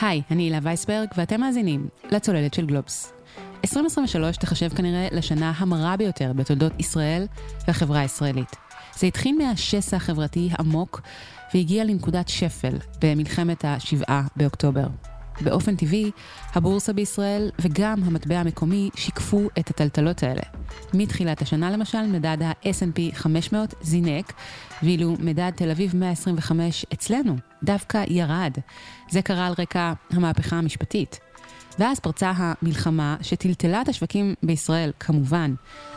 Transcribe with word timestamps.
היי, 0.00 0.22
אני 0.30 0.42
הילה 0.42 0.58
וייסברג, 0.62 1.08
ואתם 1.16 1.40
מאזינים 1.40 1.88
לצוללת 2.10 2.54
של 2.54 2.66
גלובס. 2.66 3.12
2023 3.64 4.36
תחשב 4.36 4.68
כנראה 4.68 5.08
לשנה 5.12 5.52
המרה 5.56 5.96
ביותר 5.96 6.32
בתולדות 6.32 6.72
ישראל 6.78 7.26
והחברה 7.66 8.00
הישראלית. 8.00 8.56
זה 8.96 9.06
התחיל 9.06 9.38
מהשסע 9.38 9.96
החברתי 9.96 10.48
העמוק 10.52 11.00
והגיע 11.54 11.84
לנקודת 11.84 12.28
שפל 12.28 12.78
במלחמת 13.02 13.64
השבעה 13.64 14.22
באוקטובר. 14.36 14.86
באופן 15.40 15.76
טבעי, 15.76 16.10
הבורסה 16.54 16.92
בישראל 16.92 17.50
וגם 17.58 18.02
המטבע 18.04 18.38
המקומי 18.38 18.90
שיקפו 18.94 19.48
את 19.58 19.70
הטלטלות 19.70 20.22
האלה. 20.22 20.42
מתחילת 20.94 21.42
השנה 21.42 21.70
למשל, 21.70 22.02
מדד 22.02 22.42
ה-S&P 22.42 23.14
500 23.14 23.74
זינק, 23.82 24.32
ואילו 24.82 25.16
מדד 25.20 25.50
תל 25.56 25.70
אביב 25.70 25.96
125 25.96 26.86
אצלנו 26.92 27.36
דווקא 27.62 28.04
ירד. 28.08 28.52
זה 29.10 29.22
קרה 29.22 29.46
על 29.46 29.54
רקע 29.58 29.92
המהפכה 30.10 30.56
המשפטית. 30.56 31.20
ואז 31.78 32.00
פרצה 32.00 32.32
המלחמה 32.36 33.16
שטלטלה 33.22 33.82
את 33.82 33.88
השווקים 33.88 34.34
בישראל, 34.42 34.90
כמובן, 35.00 35.54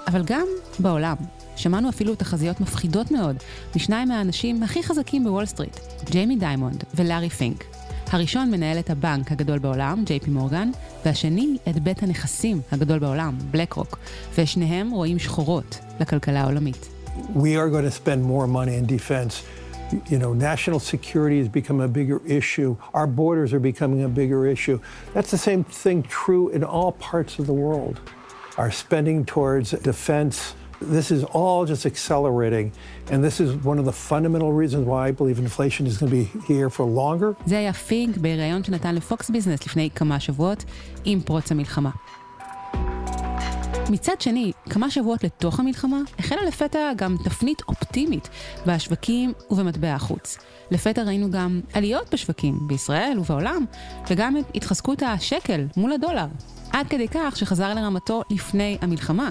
אבל 0.08 0.23
גם 0.26 0.45
בעולם. 0.80 1.16
שמענו 1.56 1.90
אפילו 1.90 2.16
תחזיות 2.16 2.62
מפחידות 2.62 3.12
מאוד 3.12 3.36
משניים 3.76 4.08
מהאנשים 4.08 4.64
הכי 4.64 4.84
חזקים 4.84 5.23
בוול 5.23 5.45
סטריט, 5.45 5.78
ג'יימי 6.09 6.36
דיימון 6.36 6.84
ולארי 6.95 7.30
פינק. 7.30 7.77
הראשון 8.11 8.52
מנהל 8.52 8.79
את 8.79 8.89
הבנק 8.89 9.31
הגדול 9.31 9.59
בעולם, 9.59 10.03
ג'יי 10.05 10.20
פי 10.20 10.31
מורגן, 10.31 10.70
והשני 11.05 11.57
את 11.70 11.79
בית 11.79 12.03
הנכסים 12.03 12.61
הגדול 12.71 12.99
בעולם, 12.99 13.38
בלק 13.52 13.73
רוק, 13.73 13.99
ושניהם 14.38 14.91
רואים 14.91 15.20
שחורות 15.20 15.80
לכלכלה 15.99 16.41
העולמית. 16.41 16.89
We 17.35 17.55
are 17.57 17.70
going 17.70 17.83
to 17.83 17.91
spend 17.91 18.23
more 18.23 18.47
money 18.47 18.75
in 18.75 18.85
defense. 18.85 19.43
You 20.11 20.20
know, 20.20 20.33
national 20.33 20.80
security 20.80 21.39
has 21.39 21.49
become 21.49 21.80
a 21.81 21.88
bigger 21.88 22.21
issue. 22.39 22.75
Our 22.93 23.07
borders 23.07 23.53
are 23.53 23.63
becoming 23.71 24.03
a 24.03 24.09
bigger 24.21 24.45
issue. 24.55 24.77
That's 25.13 25.31
the 25.31 25.44
same 25.49 25.63
thing 25.83 26.03
true 26.03 26.45
in 26.49 26.64
all 26.64 26.92
parts 27.11 27.33
of 27.39 27.45
the 27.52 27.58
world. 27.66 27.95
Our 28.61 28.71
spending 28.83 29.19
towards 29.25 29.67
defense 29.92 30.38
This 30.81 31.09
is 31.11 31.23
all 31.23 31.66
just 31.66 31.86
accelerating, 31.88 32.72
and 33.11 33.23
this 33.23 33.39
is 33.39 33.50
one 33.66 33.80
of 33.80 33.86
the 33.86 33.92
fundamental 33.92 34.52
reasons 34.53 34.86
why 34.86 35.08
I 35.08 35.11
believe 35.11 35.39
inflation 35.39 35.88
is 35.88 35.97
going 35.97 36.11
to 36.11 36.17
be 36.22 36.25
here 36.47 36.70
for 36.70 36.86
longer. 36.86 37.33
זה 37.45 37.58
היה 37.58 37.73
פיג 37.73 38.17
בריאיון 38.17 38.64
שנתן 38.64 38.95
לפוקס 38.95 39.30
ביזנס 39.30 39.66
לפני 39.66 39.89
כמה 39.95 40.20
שבועות 40.20 40.66
עם 41.05 41.22
פרוץ 41.22 41.52
המלחמה. 41.52 41.89
מצד 43.89 44.22
שני, 44.22 44.52
כמה 44.70 44.89
שבועות 44.92 45.23
לתוך 45.23 45.59
המלחמה, 45.59 46.02
החלה 46.20 46.42
לפתע 46.48 46.92
גם 46.95 47.16
תפנית 47.23 47.61
אופטימית 47.67 48.30
בשווקים 48.66 49.33
ובמטבע 49.52 49.94
החוץ. 49.94 50.38
לפתע 50.72 51.03
ראינו 51.03 51.31
גם 51.31 51.61
עליות 51.73 52.14
בשווקים, 52.14 52.59
בישראל 52.67 53.17
ובעולם, 53.20 53.66
וגם 54.09 54.38
את 54.38 54.45
התחזקות 54.55 55.03
השקל 55.03 55.66
מול 55.78 55.92
הדולר. 55.92 56.28
עד 56.72 56.88
כדי 56.88 57.08
כך 57.08 57.38
שחזר 57.38 57.73
לרמתו 57.73 58.22
לפני 58.30 58.78
המלחמה. 58.81 59.30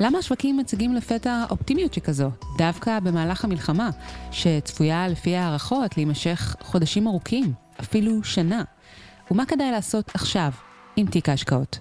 למה 0.00 0.18
השווקים 0.18 0.56
מציגים 0.56 0.94
לפתע 0.94 1.44
אופטימיות 1.50 1.94
שכזו, 1.94 2.30
דווקא 2.58 3.00
במהלך 3.00 3.44
המלחמה, 3.44 3.90
שצפויה 4.30 5.08
לפי 5.08 5.36
הערכות 5.36 5.96
להימשך 5.96 6.56
חודשים 6.60 7.06
ארוכים, 7.06 7.52
אפילו 7.80 8.24
שנה? 8.24 8.62
ומה 9.30 9.46
כדאי 9.46 9.70
לעשות 9.70 10.10
עכשיו 10.14 10.50
עם 10.96 11.06
תיק 11.06 11.28
ההשקעות? 11.28 11.78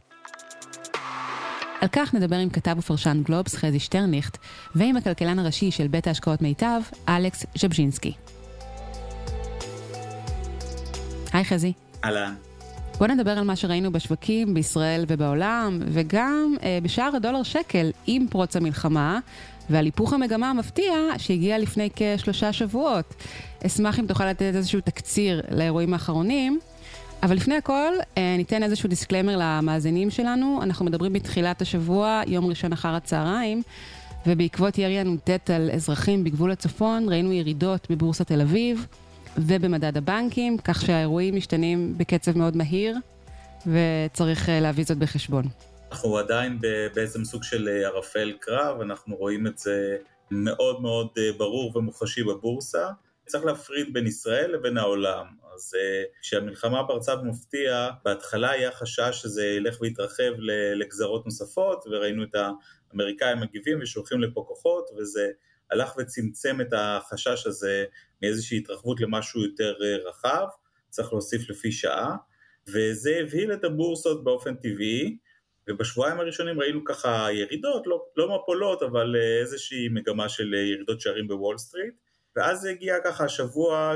על 1.81 1.87
כך 1.91 2.13
נדבר 2.13 2.35
עם 2.35 2.49
כתב 2.49 2.75
ופרשן 2.77 3.21
גלובס 3.23 3.55
חזי 3.55 3.79
שטרניכט, 3.79 4.37
ועם 4.75 4.97
הכלכלן 4.97 5.39
הראשי 5.39 5.71
של 5.71 5.87
בית 5.87 6.07
ההשקעות 6.07 6.41
מיטב, 6.41 6.81
אלכס 7.09 7.45
ז'בז'ינסקי. 7.57 8.13
היי 11.33 11.45
חזי. 11.45 11.73
אהלן. 12.05 12.50
בוא 13.01 13.07
נדבר 13.07 13.31
על 13.31 13.43
מה 13.43 13.55
שראינו 13.55 13.91
בשווקים 13.91 14.53
בישראל 14.53 15.05
ובעולם, 15.07 15.79
וגם 15.85 16.55
אה, 16.63 16.79
בשער 16.83 17.15
הדולר 17.15 17.43
שקל 17.43 17.91
עם 18.07 18.27
פרוץ 18.29 18.55
המלחמה, 18.55 19.19
ועל 19.69 19.85
היפוך 19.85 20.13
המגמה 20.13 20.49
המפתיע 20.49 20.93
שהגיע 21.17 21.59
לפני 21.59 21.89
כשלושה 21.95 22.53
שבועות. 22.53 23.13
אשמח 23.65 23.99
אם 23.99 24.05
תוכל 24.07 24.29
לתת 24.29 24.41
איזשהו 24.41 24.81
תקציר 24.81 25.41
לאירועים 25.51 25.93
האחרונים. 25.93 26.59
אבל 27.23 27.35
לפני 27.35 27.55
הכל, 27.55 27.93
אה, 28.17 28.35
ניתן 28.37 28.63
איזשהו 28.63 28.89
דיסקלמר 28.89 29.35
למאזינים 29.39 30.09
שלנו. 30.09 30.59
אנחנו 30.63 30.85
מדברים 30.85 31.13
בתחילת 31.13 31.61
השבוע, 31.61 32.21
יום 32.27 32.45
ראשון 32.45 32.73
אחר 32.73 32.95
הצהריים, 32.95 33.61
ובעקבות 34.27 34.77
ירי 34.77 34.99
הנ"ט 34.99 35.49
על 35.49 35.69
אזרחים 35.73 36.23
בגבול 36.23 36.51
הצפון, 36.51 37.09
ראינו 37.09 37.31
ירידות 37.31 37.87
בבורסת 37.89 38.27
תל 38.27 38.41
אביב. 38.41 38.85
ובמדד 39.37 39.97
הבנקים, 39.97 40.57
כך 40.57 40.81
שהאירועים 40.81 41.35
משתנים 41.35 41.97
בקצב 41.97 42.37
מאוד 42.37 42.57
מהיר, 42.57 42.95
וצריך 43.67 44.49
אה, 44.49 44.59
להביא 44.59 44.83
זאת 44.83 44.97
בחשבון. 44.97 45.43
אנחנו 45.91 46.17
עדיין 46.17 46.59
בעצם 46.95 47.25
סוג 47.25 47.43
של 47.43 47.67
אה, 47.67 47.87
ערפל 47.87 48.33
קרב, 48.39 48.81
אנחנו 48.81 49.15
רואים 49.15 49.47
את 49.47 49.57
זה 49.57 49.97
מאוד 50.31 50.81
מאוד 50.81 51.07
אה, 51.17 51.31
ברור 51.37 51.77
ומוחשי 51.77 52.23
בבורסה. 52.23 52.87
צריך 53.25 53.45
להפריד 53.45 53.93
בין 53.93 54.07
ישראל 54.07 54.51
לבין 54.51 54.77
העולם. 54.77 55.25
אז 55.55 55.73
כשהמלחמה 56.21 56.87
פרצה 56.87 57.15
במפתיע, 57.15 57.89
בהתחלה 58.05 58.49
היה 58.49 58.71
חשש 58.71 59.09
שזה 59.21 59.45
ילך 59.45 59.81
ויתרחב 59.81 60.31
לגזרות 60.73 61.25
נוספות, 61.25 61.85
וראינו 61.91 62.23
את 62.23 62.35
האמריקאים 62.35 63.39
מגיבים 63.39 63.79
ושולחים 63.81 64.21
לפה 64.21 64.43
כוחות, 64.47 64.89
וזה 64.97 65.27
הלך 65.71 65.93
וצמצם 65.97 66.61
את 66.61 66.73
החשש 66.73 67.47
הזה 67.47 67.85
מאיזושהי 68.21 68.57
התרחבות 68.57 69.01
למשהו 69.01 69.41
יותר 69.41 69.73
אה, 69.83 70.09
רחב, 70.09 70.47
צריך 70.89 71.13
להוסיף 71.13 71.49
לפי 71.49 71.71
שעה, 71.71 72.15
וזה 72.67 73.19
הבהיל 73.21 73.53
את 73.53 73.63
הבורסות 73.63 74.23
באופן 74.23 74.55
טבעי, 74.55 75.17
ובשבועיים 75.69 76.19
הראשונים 76.19 76.59
ראינו 76.59 76.85
ככה 76.85 77.27
ירידות, 77.31 77.87
לא, 77.87 78.05
לא 78.17 78.35
מפולות, 78.35 78.83
אבל 78.83 79.15
אה, 79.15 79.39
איזושהי 79.39 79.89
מגמה 79.89 80.29
של 80.29 80.53
אה, 80.55 80.59
ירידות 80.59 81.01
שערים 81.01 81.27
בוול 81.27 81.57
סטריט, 81.57 81.93
ואז 82.35 82.65
הגיע 82.65 82.95
ככה 83.03 83.25
השבוע 83.25 83.93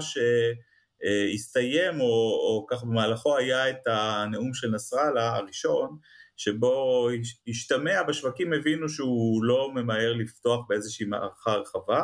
שהסתיים, 1.02 2.02
או, 2.02 2.06
או 2.06 2.66
ככה 2.69 2.85
במהלכו 2.85 3.38
היה 3.38 3.69
את 3.69 3.88
הנאום 3.88 4.53
של 4.53 4.72
נסראללה 4.72 5.35
הראשון, 5.35 5.97
שבו 6.38 7.07
השתמע, 7.47 8.03
בשווקים 8.03 8.53
הבינו 8.53 8.90
שהוא 8.90 9.44
לא 9.44 9.72
ממהר 9.75 10.13
לפתוח 10.13 10.66
באיזושהי 10.69 11.06
מערכה 11.06 11.56
רחבה, 11.56 12.03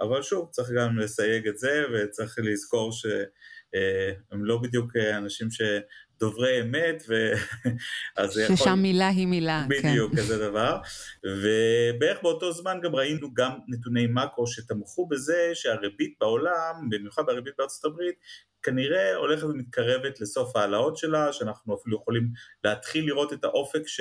אבל 0.00 0.22
שוב, 0.22 0.48
צריך 0.50 0.70
גם 0.76 0.98
לסייג 0.98 1.48
את 1.48 1.58
זה, 1.58 1.84
וצריך 1.94 2.34
לזכור 2.38 2.92
שהם 2.92 4.44
לא 4.44 4.58
בדיוק 4.62 4.96
אנשים 4.96 5.48
שדוברי 6.24 6.60
אמת, 6.60 7.02
ו... 7.08 7.32
ששם 8.32 8.52
יכול... 8.54 8.74
מילה 8.74 9.08
היא 9.08 9.26
מילה. 9.26 9.66
כן. 9.82 9.88
בדיוק, 9.88 10.12
כן. 10.12 10.16
כזה 10.18 10.38
דבר. 10.38 10.78
ובערך 11.24 12.22
באותו 12.22 12.52
זמן 12.52 12.78
גם 12.82 12.94
ראינו 12.94 13.34
גם 13.34 13.50
נתוני 13.68 14.06
מקרו 14.06 14.46
שתמכו 14.46 15.08
בזה 15.08 15.50
שהריבית 15.54 16.14
בעולם, 16.20 16.88
במיוחד 16.90 17.22
בריבית 17.26 17.54
בארצות 17.58 17.84
הברית, 17.84 18.14
כנראה 18.64 19.16
הולכת 19.16 19.44
ומתקרבת 19.44 20.20
לסוף 20.20 20.56
ההעלאות 20.56 20.96
שלה, 20.96 21.32
שאנחנו 21.32 21.74
אפילו 21.74 21.96
יכולים 21.96 22.28
להתחיל 22.64 23.06
לראות 23.06 23.32
את 23.32 23.44
האופק 23.44 23.82
ש, 23.86 24.00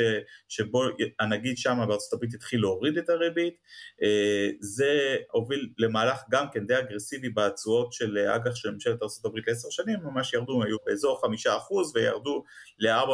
שבו 0.50 0.84
הנגיד 1.20 1.58
שם 1.58 1.78
בארצות 1.88 2.14
הברית 2.14 2.34
התחיל 2.34 2.62
להוריד 2.62 2.98
את 2.98 3.10
הריבית. 3.10 3.54
אה, 4.04 4.50
זה 4.60 5.18
הוביל 5.32 5.70
למהלך 5.78 6.22
גם 6.32 6.46
כן 6.54 6.66
די 6.66 6.80
אגרסיבי 6.80 7.30
בתשואות 7.30 7.94
של 7.94 8.18
אג"ח 8.18 8.56
של 8.56 8.72
ממשלת 8.72 9.04
ארצות 9.04 9.26
הברית 9.26 9.48
לעשר 9.48 9.70
שנים, 9.70 10.00
ממש 10.04 10.34
ירדו, 10.34 10.64
היו 10.64 10.78
באזור 10.86 11.22
חמישה 11.22 11.58
אחוז 11.58 11.94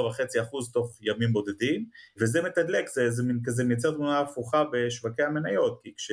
וחצי 0.06 0.42
אחוז 0.42 0.72
תוך 0.72 0.98
ימים 1.02 1.34
בודדים, 1.34 1.86
וזה 2.20 2.42
מתדלק, 2.42 2.88
זה, 2.88 3.12
זה 3.12 3.24
מין 3.24 3.40
כזה 3.46 3.64
מייצר 3.64 3.92
תמונה 3.92 4.20
הפוכה 4.20 4.64
בשווקי 4.72 5.24
המניות, 5.24 5.80
כי 5.84 5.94
כש... 5.98 6.12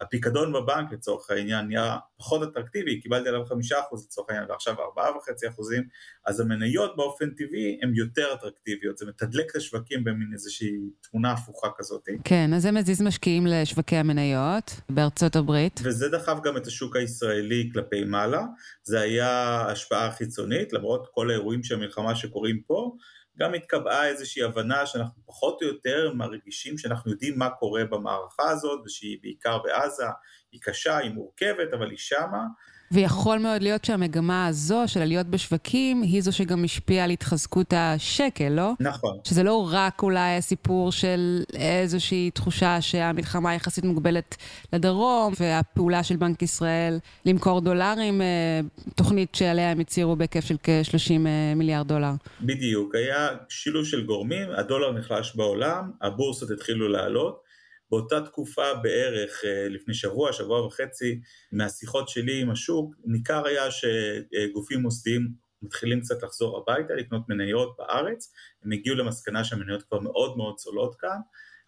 הפיקדון 0.00 0.52
בבנק 0.52 0.92
לצורך 0.92 1.30
העניין 1.30 1.66
נהיה 1.66 1.96
פחות 2.18 2.42
אטרקטיבי, 2.42 3.00
קיבלתי 3.00 3.28
עליו 3.28 3.44
חמישה 3.44 3.80
אחוז 3.80 4.04
לצורך 4.06 4.30
העניין 4.30 4.50
ועכשיו 4.50 4.74
ארבעה 4.80 5.16
וחצי 5.16 5.48
אחוזים, 5.48 5.88
אז 6.28 6.40
המניות 6.40 6.96
באופן 6.96 7.30
טבעי 7.30 7.78
הן 7.82 7.94
יותר 7.94 8.34
אטרקטיביות, 8.34 8.98
זה 8.98 9.06
מתדלק 9.06 9.50
את 9.50 9.56
השווקים 9.56 10.04
במין 10.04 10.30
איזושהי 10.32 10.72
תמונה 11.00 11.32
הפוכה 11.32 11.68
כזאת. 11.78 12.08
כן, 12.24 12.54
אז 12.54 12.62
זה 12.62 12.72
מזיז 12.72 13.02
משקיעים 13.02 13.46
לשווקי 13.46 13.96
המניות 13.96 14.80
בארצות 14.90 15.36
הברית. 15.36 15.80
וזה 15.84 16.08
דחף 16.08 16.38
גם 16.44 16.56
את 16.56 16.66
השוק 16.66 16.96
הישראלי 16.96 17.70
כלפי 17.72 18.04
מעלה, 18.04 18.42
זה 18.82 19.00
היה 19.00 19.62
השפעה 19.68 20.10
חיצונית, 20.12 20.72
למרות 20.72 21.08
כל 21.10 21.30
האירועים 21.30 21.62
של 21.62 21.74
המלחמה 21.74 22.14
שקורים 22.14 22.62
פה, 22.66 22.96
גם 23.38 23.54
התקבעה 23.54 24.08
איזושהי 24.08 24.42
הבנה 24.42 24.86
שאנחנו 24.86 25.22
פחות 25.26 25.62
או 25.62 25.66
יותר 25.66 26.12
מרגישים 26.14 26.78
שאנחנו 26.78 27.10
יודעים 27.10 27.38
מה 27.38 27.50
קורה 27.50 27.84
במערכה 27.84 28.50
הזאת 28.50 28.80
ושהיא 28.86 29.18
בעיקר 29.22 29.58
בעזה, 29.58 30.06
היא 30.52 30.60
קשה, 30.62 30.96
היא 30.96 31.10
מורכבת, 31.10 31.72
אבל 31.72 31.90
היא 31.90 31.98
שמה, 31.98 32.42
ויכול 32.92 33.38
מאוד 33.38 33.62
להיות 33.62 33.84
שהמגמה 33.84 34.46
הזו 34.46 34.82
של 34.86 35.02
עליות 35.02 35.26
בשווקים, 35.26 36.02
היא 36.02 36.22
זו 36.22 36.32
שגם 36.32 36.64
השפיעה 36.64 37.04
על 37.04 37.10
התחזקות 37.10 37.72
השקל, 37.76 38.48
לא? 38.48 38.72
נכון. 38.80 39.18
שזה 39.24 39.42
לא 39.42 39.68
רק 39.72 40.02
אולי 40.02 40.36
הסיפור 40.36 40.92
של 40.92 41.42
איזושהי 41.54 42.30
תחושה 42.30 42.80
שהמלחמה 42.80 43.54
יחסית 43.54 43.84
מוגבלת 43.84 44.36
לדרום, 44.72 45.32
והפעולה 45.40 46.02
של 46.02 46.16
בנק 46.16 46.42
ישראל 46.42 46.98
למכור 47.26 47.60
דולרים, 47.60 48.22
אה, 48.22 48.60
תוכנית 48.94 49.34
שעליה 49.34 49.70
הם 49.70 49.80
הצהירו 49.80 50.16
בהיקף 50.16 50.44
של 50.44 50.56
כ-30 50.62 51.26
אה, 51.26 51.54
מיליארד 51.56 51.88
דולר. 51.88 52.12
בדיוק, 52.42 52.94
היה 52.94 53.28
שילוב 53.48 53.84
של 53.84 54.06
גורמים, 54.06 54.48
הדולר 54.56 54.92
נחלש 54.92 55.36
בעולם, 55.36 55.90
הבורסות 56.02 56.50
התחילו 56.50 56.88
לעלות. 56.88 57.47
באותה 57.90 58.20
תקופה 58.20 58.74
בערך 58.82 59.44
אה, 59.44 59.68
לפני 59.68 59.94
שבוע, 59.94 60.32
שבוע 60.32 60.66
וחצי, 60.66 61.20
מהשיחות 61.52 62.08
שלי 62.08 62.40
עם 62.42 62.50
השוק, 62.50 62.94
ניכר 63.04 63.46
היה 63.46 63.64
שגופים 63.70 64.80
מוסדיים 64.80 65.28
מתחילים 65.62 66.00
קצת 66.00 66.22
לחזור 66.22 66.58
הביתה, 66.58 66.94
לקנות 66.94 67.28
מניות 67.28 67.76
בארץ, 67.78 68.32
הם 68.64 68.72
הגיעו 68.72 68.96
למסקנה 68.96 69.44
שהמניות 69.44 69.82
כבר 69.82 70.00
מאוד 70.00 70.36
מאוד 70.36 70.54
זולות 70.58 70.96
כאן, 70.98 71.18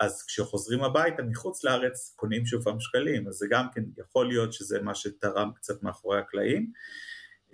אז 0.00 0.22
כשחוזרים 0.22 0.82
הביתה 0.82 1.22
מחוץ 1.22 1.64
לארץ 1.64 2.12
קונים 2.17 2.46
שוב 2.46 2.64
פעם 2.64 2.81
שקלים, 2.81 3.28
אז 3.28 3.34
זה 3.34 3.46
גם 3.50 3.67
כן 3.75 3.82
יכול 3.99 4.28
להיות 4.28 4.52
שזה 4.52 4.82
מה 4.82 4.94
שתרם 4.94 5.50
קצת 5.55 5.82
מאחורי 5.82 6.19
הקלעים. 6.19 6.72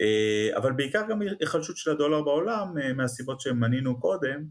אה, 0.00 0.56
אבל 0.56 0.72
בעיקר 0.72 1.02
גם 1.08 1.20
היחלשות 1.40 1.76
של 1.76 1.90
הדולר 1.90 2.22
בעולם 2.22 2.78
אה, 2.78 2.92
מהסיבות 2.92 3.40
שמנינו 3.40 4.00
קודם, 4.00 4.44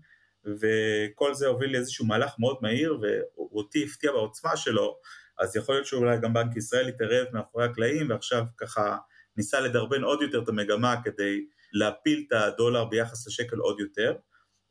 וכל 0.45 1.33
זה 1.33 1.47
הוביל 1.47 1.71
לאיזשהו 1.71 2.06
מהלך 2.06 2.36
מאוד 2.39 2.57
מהיר 2.62 2.97
ואותי 3.01 3.83
הפתיע 3.83 4.12
בעוצמה 4.12 4.57
שלו, 4.57 4.97
אז 5.39 5.56
יכול 5.56 5.75
להיות 5.75 5.88
שאולי 5.88 6.18
גם 6.21 6.33
בנק 6.33 6.57
ישראל 6.57 6.89
יתערב 6.89 7.27
מאחורי 7.33 7.65
הקלעים 7.65 8.09
ועכשיו 8.09 8.44
ככה 8.57 8.97
ניסה 9.38 9.59
לדרבן 9.59 10.03
עוד 10.03 10.21
יותר 10.21 10.44
את 10.44 10.50
המגמה 10.50 10.95
כדי 11.03 11.45
להפיל 11.74 12.24
את 12.27 12.33
הדולר 12.33 12.86
ביחס 12.86 13.27
לשקל 13.27 13.57
עוד 13.57 13.80
יותר, 13.80 14.15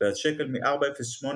והשקל 0.01 0.47
מ-4.08 0.47 1.27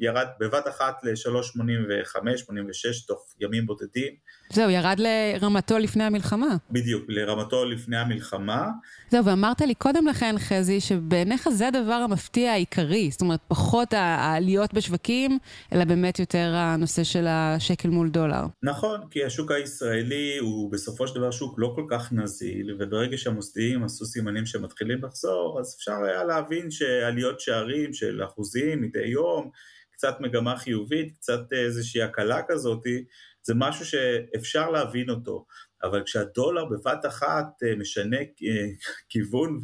ירד 0.00 0.26
בבת 0.40 0.68
אחת 0.68 1.04
ל-3.85-86 1.04 3.06
תוך 3.06 3.34
ימים 3.40 3.66
בודדים. 3.66 4.12
זהו, 4.52 4.70
ירד 4.70 4.96
לרמתו 4.98 5.78
לפני 5.78 6.04
המלחמה. 6.04 6.56
בדיוק, 6.70 7.04
לרמתו 7.08 7.64
לפני 7.64 7.96
המלחמה. 7.96 8.68
זהו, 9.10 9.24
ואמרת 9.24 9.60
לי 9.60 9.74
קודם 9.74 10.06
לכן, 10.06 10.34
חזי, 10.38 10.80
שבעיניך 10.80 11.48
זה 11.48 11.68
הדבר 11.68 11.92
המפתיע 11.92 12.52
העיקרי. 12.52 13.10
זאת 13.10 13.20
אומרת, 13.20 13.40
פחות 13.48 13.92
העליות 13.92 14.74
בשווקים, 14.74 15.38
אלא 15.72 15.84
באמת 15.84 16.18
יותר 16.18 16.52
הנושא 16.54 17.04
של 17.04 17.26
השקל 17.28 17.88
מול 17.88 18.08
דולר. 18.08 18.42
נכון, 18.62 19.00
כי 19.10 19.24
השוק 19.24 19.50
הישראלי 19.50 20.38
הוא 20.40 20.72
בסופו 20.72 21.08
של 21.08 21.14
דבר 21.14 21.30
שוק 21.30 21.54
לא 21.58 21.72
כל 21.74 21.84
כך 21.90 22.12
נזיל, 22.12 22.76
וברגע 22.78 23.18
שהמוסדיים 23.18 23.84
עשו 23.84 24.04
סימנים 24.04 24.46
שמתחילים 24.46 25.04
לחזור, 25.04 25.60
אז 25.60 25.74
אפשר 25.78 26.04
היה 26.04 26.24
להבין 26.24 26.70
שעליות 26.70 27.40
שערים 27.40 27.92
של 27.92 28.24
אחוזים 28.24 28.82
מדי 28.82 29.06
יום, 29.06 29.50
קצת 29.98 30.20
מגמה 30.20 30.56
חיובית, 30.56 31.12
קצת 31.16 31.52
איזושהי 31.52 32.02
הקלה 32.02 32.40
כזאתי, 32.48 33.04
זה 33.42 33.54
משהו 33.56 33.86
שאפשר 33.86 34.70
להבין 34.70 35.10
אותו, 35.10 35.46
אבל 35.82 36.02
כשהדולר 36.04 36.64
בבת 36.64 37.06
אחת 37.06 37.44
אה, 37.62 37.76
משנה 37.76 38.16
אה, 38.16 38.66
כיוון 39.08 39.60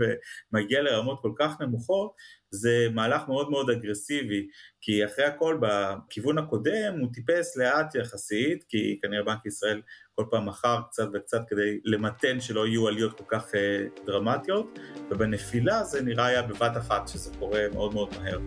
ומגיע 0.52 0.82
לרמות 0.82 1.18
כל 1.22 1.32
כך 1.38 1.60
נמוכות, 1.60 2.12
זה 2.50 2.88
מהלך 2.94 3.28
מאוד 3.28 3.50
מאוד 3.50 3.70
אגרסיבי, 3.70 4.46
כי 4.80 5.04
אחרי 5.04 5.24
הכל 5.24 5.58
בכיוון 5.60 6.38
הקודם 6.38 6.94
הוא 7.00 7.08
טיפס 7.12 7.56
לאט 7.56 7.94
יחסית, 7.94 8.64
כי 8.68 8.98
כנראה 9.02 9.24
בנק 9.24 9.46
ישראל 9.46 9.82
כל 10.14 10.24
פעם 10.30 10.48
מכר 10.48 10.80
קצת 10.90 11.08
וקצת 11.14 11.40
כדי 11.48 11.78
למתן 11.84 12.40
שלא 12.40 12.66
יהיו 12.66 12.88
עליות 12.88 13.18
כל 13.18 13.24
כך 13.28 13.54
אה, 13.54 13.84
דרמטיות, 14.06 14.78
ובנפילה 15.10 15.84
זה 15.84 16.02
נראה 16.02 16.26
היה 16.26 16.42
בבת 16.42 16.76
אחת 16.76 17.08
שזה 17.08 17.30
קורה 17.38 17.66
מאוד 17.72 17.94
מאוד 17.94 18.08
מהר. 18.18 18.38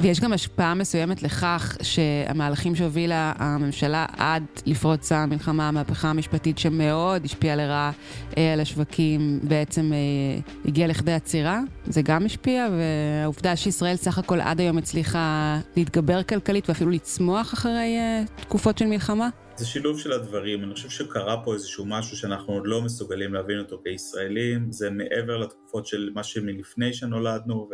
ויש 0.00 0.20
גם 0.20 0.32
השפעה 0.32 0.74
מסוימת 0.74 1.22
לכך 1.22 1.76
שהמהלכים 1.82 2.74
שהובילה 2.74 3.32
הממשלה 3.36 4.06
עד 4.16 4.42
לפרוץ 4.66 5.12
המלחמה, 5.12 5.68
המהפכה 5.68 6.08
המשפטית 6.08 6.58
שמאוד 6.58 7.24
השפיעה 7.24 7.56
לרעה 7.56 7.90
אה, 8.38 8.52
על 8.52 8.60
השווקים, 8.60 9.40
בעצם 9.42 9.92
אה, 9.92 10.40
הגיעה 10.64 10.88
לכדי 10.88 11.12
עצירה. 11.12 11.60
זה 11.86 12.02
גם 12.02 12.26
השפיע, 12.26 12.68
והעובדה 12.72 13.56
שישראל 13.56 13.96
סך 13.96 14.18
הכל 14.18 14.40
עד 14.40 14.60
היום 14.60 14.78
הצליחה 14.78 15.58
להתגבר 15.76 16.22
כלכלית 16.22 16.68
ואפילו 16.68 16.90
לצמוח 16.90 17.54
אחרי 17.54 17.96
אה, 17.98 18.22
תקופות 18.40 18.78
של 18.78 18.86
מלחמה. 18.86 19.28
זה 19.58 19.66
שילוב 19.66 20.00
של 20.00 20.12
הדברים, 20.12 20.64
אני 20.64 20.74
חושב 20.74 20.90
שקרה 20.90 21.44
פה 21.44 21.54
איזשהו 21.54 21.84
משהו 21.86 22.16
שאנחנו 22.16 22.52
עוד 22.52 22.66
לא 22.66 22.82
מסוגלים 22.82 23.34
להבין 23.34 23.58
אותו 23.58 23.82
כישראלים, 23.84 24.72
זה 24.72 24.90
מעבר 24.90 25.36
לתקופות 25.36 25.86
של 25.86 26.10
מה 26.14 26.24
שמלפני 26.24 26.94
שנולדנו, 26.94 27.70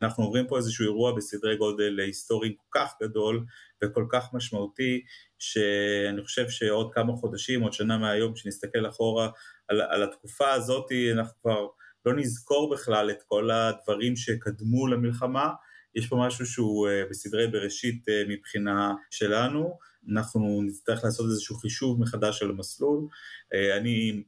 ואנחנו 0.00 0.24
עוברים 0.24 0.46
פה 0.46 0.56
איזשהו 0.56 0.84
אירוע 0.84 1.16
בסדרי 1.16 1.56
גודל 1.56 2.00
היסטורי 2.00 2.56
כל 2.56 2.78
כך 2.78 2.94
גדול 3.02 3.44
וכל 3.84 4.06
כך 4.12 4.34
משמעותי, 4.34 5.02
שאני 5.38 6.22
חושב 6.22 6.48
שעוד 6.48 6.94
כמה 6.94 7.12
חודשים, 7.12 7.62
עוד 7.62 7.72
שנה 7.72 7.98
מהיום, 7.98 8.34
כשנסתכל 8.34 8.88
אחורה 8.88 9.28
על, 9.68 9.80
על 9.80 10.02
התקופה 10.02 10.50
הזאת, 10.50 10.92
אנחנו 11.12 11.34
כבר 11.42 11.66
לא 12.06 12.16
נזכור 12.16 12.70
בכלל 12.74 13.10
את 13.10 13.22
כל 13.26 13.50
הדברים 13.50 14.16
שקדמו 14.16 14.86
למלחמה, 14.86 15.48
יש 15.94 16.06
פה 16.06 16.16
משהו 16.16 16.46
שהוא 16.46 16.88
אה, 16.88 17.02
בסדרי 17.10 17.46
בראשית 17.46 18.08
אה, 18.08 18.22
מבחינה 18.28 18.94
שלנו, 19.10 19.78
אנחנו 20.12 20.62
נצטרך 20.66 21.04
לעשות 21.04 21.26
איזשהו 21.30 21.56
חישוב 21.56 22.00
מחדש 22.00 22.38
של 22.38 22.50
המסלול. 22.50 23.06
אה, 23.54 23.76
אני 23.76 24.22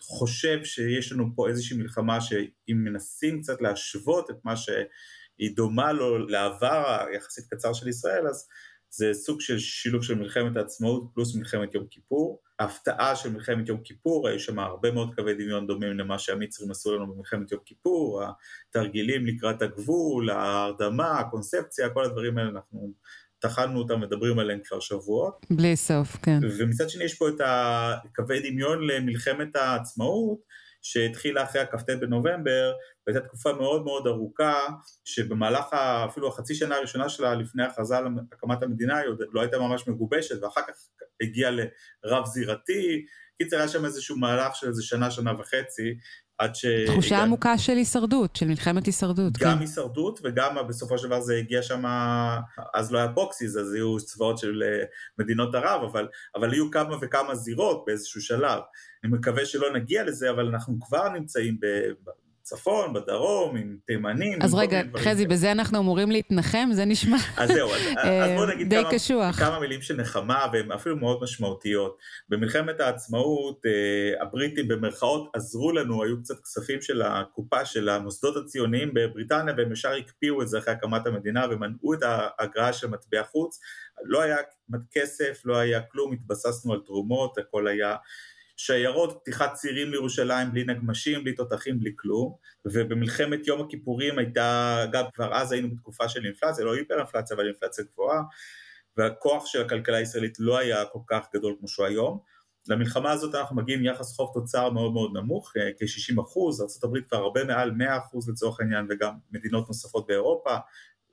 חושב 0.00 0.64
שיש 0.64 1.12
לנו 1.12 1.24
פה 1.34 1.48
איזושהי 1.48 1.76
מלחמה 1.76 2.20
שאם 2.20 2.76
מנסים 2.84 3.42
קצת 3.42 3.60
להשוות 3.60 4.30
את 4.30 4.36
מה 4.44 4.56
שהיא 4.56 5.56
דומה 5.56 5.92
לו 5.92 6.26
לעבר 6.28 7.06
היחסית 7.10 7.44
קצר 7.50 7.72
של 7.72 7.88
ישראל, 7.88 8.26
אז 8.26 8.48
זה 8.90 9.14
סוג 9.14 9.40
של 9.40 9.58
שילוב 9.58 10.02
של 10.02 10.14
מלחמת 10.14 10.56
העצמאות 10.56 11.10
פלוס 11.14 11.36
מלחמת 11.36 11.74
יום 11.74 11.86
כיפור. 11.90 12.42
ההפתעה 12.58 13.16
של 13.16 13.32
מלחמת 13.32 13.68
יום 13.68 13.80
כיפור, 13.84 14.28
היו 14.28 14.40
שם 14.40 14.58
הרבה 14.58 14.92
מאוד 14.92 15.14
קווי 15.14 15.34
דמיון 15.34 15.66
דומים 15.66 15.98
למה 15.98 16.18
שהמצרים 16.18 16.70
עשו 16.70 16.96
לנו 16.96 17.14
במלחמת 17.14 17.52
יום 17.52 17.60
כיפור, 17.64 18.22
התרגילים 18.68 19.26
לקראת 19.26 19.62
הגבול, 19.62 20.30
ההרדמה, 20.30 21.18
הקונספציה, 21.18 21.90
כל 21.90 22.04
הדברים 22.04 22.38
האלה 22.38 22.50
אנחנו 22.50 22.92
טחנו 23.40 23.78
אותם, 23.78 24.00
מדברים 24.00 24.38
עליהם 24.38 24.60
כבר 24.64 24.80
שבועות. 24.80 25.46
בלי 25.50 25.76
סוף, 25.76 26.16
כן. 26.22 26.38
ומצד 26.58 26.90
שני 26.90 27.04
יש 27.04 27.14
פה 27.14 27.28
את 27.28 27.40
הקווי 27.44 28.50
דמיון 28.50 28.86
למלחמת 28.86 29.56
העצמאות, 29.56 30.38
שהתחילה 30.82 31.42
אחרי 31.42 31.60
הכ"ט 31.60 31.90
בנובמבר, 31.90 32.72
והייתה 33.06 33.26
תקופה 33.26 33.52
מאוד 33.52 33.84
מאוד 33.84 34.06
ארוכה, 34.06 34.66
שבמהלך 35.04 35.66
אפילו 36.10 36.28
החצי 36.28 36.54
שנה 36.54 36.76
הראשונה 36.76 37.08
שלה 37.08 37.34
לפני 37.34 37.64
הכרזה 37.64 37.96
על 37.96 38.06
הקמת 38.32 38.62
המדינה, 38.62 38.98
היא 38.98 39.08
עוד 39.08 39.22
לא 39.32 39.40
הייתה 39.40 39.58
ממש 39.58 39.88
מגובשת, 39.88 40.42
ואחר 40.42 40.60
כך 40.68 40.74
הגיעה 41.22 41.50
לרב 41.50 42.26
זירתי, 42.26 43.04
קיצר 43.38 43.56
היה 43.56 43.68
שם 43.68 43.84
איזשהו 43.84 44.16
מהלך 44.16 44.56
של 44.56 44.68
איזה 44.68 44.82
שנה, 44.82 45.10
שנה 45.10 45.32
וחצי, 45.40 45.94
עד 46.40 46.54
ש... 46.54 46.66
תחושה 46.86 47.14
הגע... 47.14 47.24
עמוקה 47.24 47.58
של 47.58 47.72
הישרדות, 47.72 48.36
של 48.36 48.46
מלחמת 48.46 48.86
הישרדות. 48.86 49.38
גם 49.38 49.54
כן. 49.54 49.60
הישרדות 49.60 50.20
וגם 50.24 50.56
בסופו 50.68 50.98
של 50.98 51.06
דבר 51.06 51.20
זה 51.20 51.36
הגיע 51.36 51.62
שם, 51.62 51.82
אז 52.74 52.92
לא 52.92 52.98
היה 52.98 53.08
פוקסיס, 53.14 53.56
אז 53.56 53.74
היו 53.74 53.96
צבאות 53.98 54.38
של 54.38 54.62
אה, 54.66 54.84
מדינות 55.18 55.54
ערב, 55.54 55.82
אבל, 55.90 56.08
אבל 56.34 56.52
היו 56.52 56.70
כמה 56.70 56.96
וכמה 57.00 57.34
זירות 57.34 57.84
באיזשהו 57.86 58.20
שלב. 58.20 58.60
אני 59.04 59.12
מקווה 59.12 59.46
שלא 59.46 59.72
נגיע 59.72 60.04
לזה, 60.04 60.30
אבל 60.30 60.46
אנחנו 60.46 60.78
כבר 60.80 61.08
נמצאים 61.08 61.56
ב... 61.60 61.66
בצפון, 62.52 62.92
בדרום, 62.92 63.56
עם 63.56 63.76
תימנים. 63.86 64.38
אז 64.42 64.54
רגע, 64.54 64.80
חזי, 64.96 65.26
בזה 65.26 65.52
אנחנו 65.52 65.78
אמורים 65.78 66.10
להתנחם? 66.10 66.68
זה 66.72 66.84
נשמע 66.84 67.16
אז 67.36 67.48
זהו, 67.48 67.70
אז, 67.70 67.80
אז 68.22 68.30
בואו 68.30 68.46
נגיד 68.46 68.68
די 68.68 68.82
כמה, 68.82 68.92
קשוח. 68.92 69.38
כמה 69.38 69.60
מילים 69.60 69.82
של 69.82 69.96
נחמה, 69.96 70.46
והן 70.52 70.72
אפילו 70.72 70.96
מאוד 70.96 71.18
משמעותיות. 71.22 71.98
במלחמת 72.28 72.80
העצמאות, 72.80 73.66
אה, 73.66 74.22
הבריטים 74.22 74.68
במרכאות 74.68 75.30
עזרו 75.34 75.72
לנו, 75.72 76.04
היו 76.04 76.22
קצת 76.22 76.40
כספים 76.42 76.82
של 76.82 77.02
הקופה 77.02 77.64
של 77.64 77.88
המוסדות 77.88 78.36
הציוניים 78.36 78.94
בבריטניה, 78.94 79.54
והם 79.56 79.72
ישר 79.72 79.92
הקפיאו 79.92 80.42
את 80.42 80.48
זה 80.48 80.58
אחרי 80.58 80.74
הקמת 80.74 81.06
המדינה, 81.06 81.46
ומנעו 81.50 81.94
את 81.94 82.02
ההגרעה 82.02 82.72
של 82.72 82.86
מטבע 82.86 83.22
חוץ. 83.22 83.60
לא 84.04 84.22
היה 84.22 84.36
כסף, 84.92 85.40
לא 85.44 85.56
היה 85.56 85.80
כלום, 85.80 86.12
התבססנו 86.12 86.72
על 86.72 86.80
תרומות, 86.86 87.38
הכל 87.38 87.68
היה... 87.68 87.96
שיירות, 88.66 89.18
פתיחת 89.20 89.52
צירים 89.54 89.90
לירושלים 89.90 90.50
בלי 90.52 90.64
נגמשים, 90.64 91.24
בלי 91.24 91.34
תותחים, 91.34 91.80
בלי 91.80 91.92
כלום, 91.96 92.34
ובמלחמת 92.64 93.46
יום 93.46 93.60
הכיפורים 93.60 94.18
הייתה, 94.18 94.84
גם 94.92 95.04
כבר 95.14 95.34
אז 95.34 95.52
היינו 95.52 95.70
בתקופה 95.70 96.08
של 96.08 96.24
אינפלציה, 96.24 96.64
לא 96.64 96.74
היפר 96.74 96.98
אינפלציה, 96.98 97.36
אבל 97.36 97.46
אינפלציה 97.46 97.84
גבוהה, 97.92 98.22
והכוח 98.96 99.46
של 99.46 99.60
הכלכלה 99.60 99.96
הישראלית 99.96 100.40
לא 100.40 100.58
היה 100.58 100.84
כל 100.84 100.98
כך 101.06 101.26
גדול 101.34 101.56
כמו 101.58 101.68
שהוא 101.68 101.86
היום. 101.86 102.18
למלחמה 102.68 103.10
הזאת 103.10 103.34
אנחנו 103.34 103.56
מגיעים 103.56 103.84
יחס 103.84 104.16
חוב 104.16 104.30
תוצר 104.34 104.70
מאוד 104.70 104.92
מאוד 104.92 105.10
נמוך, 105.14 105.52
אה, 105.56 105.70
כ-60 105.78 106.20
אחוז, 106.20 106.60
ארה"ב 106.60 107.00
כבר 107.08 107.18
הרבה 107.18 107.44
מעל 107.44 107.70
100 107.70 107.98
אחוז 107.98 108.28
לצורך 108.28 108.60
העניין, 108.60 108.86
וגם 108.90 109.14
מדינות 109.30 109.68
נוספות 109.68 110.06
באירופה, 110.06 110.56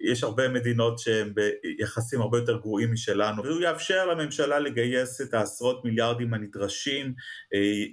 יש 0.02 0.24
הרבה 0.24 0.50
מדינות 0.50 1.00
שהן 1.00 1.34
ביחסים 1.34 2.22
הרבה 2.22 2.38
יותר 2.38 2.58
גרועים 2.58 2.94
משלנו, 2.94 3.44
והוא 3.44 3.62
יאפשר 3.62 4.06
לממשלה 4.06 4.60
לגייס 4.60 5.22
את 5.22 5.34
העשרות 5.34 5.86
מיליארדים 5.86 6.34
הנדרשים 6.34 7.14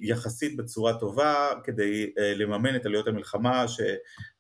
יחסית 0.02 0.56
בצורה 0.56 0.99
טובה 0.99 1.52
כדי 1.64 2.12
לממן 2.16 2.76
את 2.76 2.87
עלויות 2.87 3.08
המלחמה, 3.08 3.64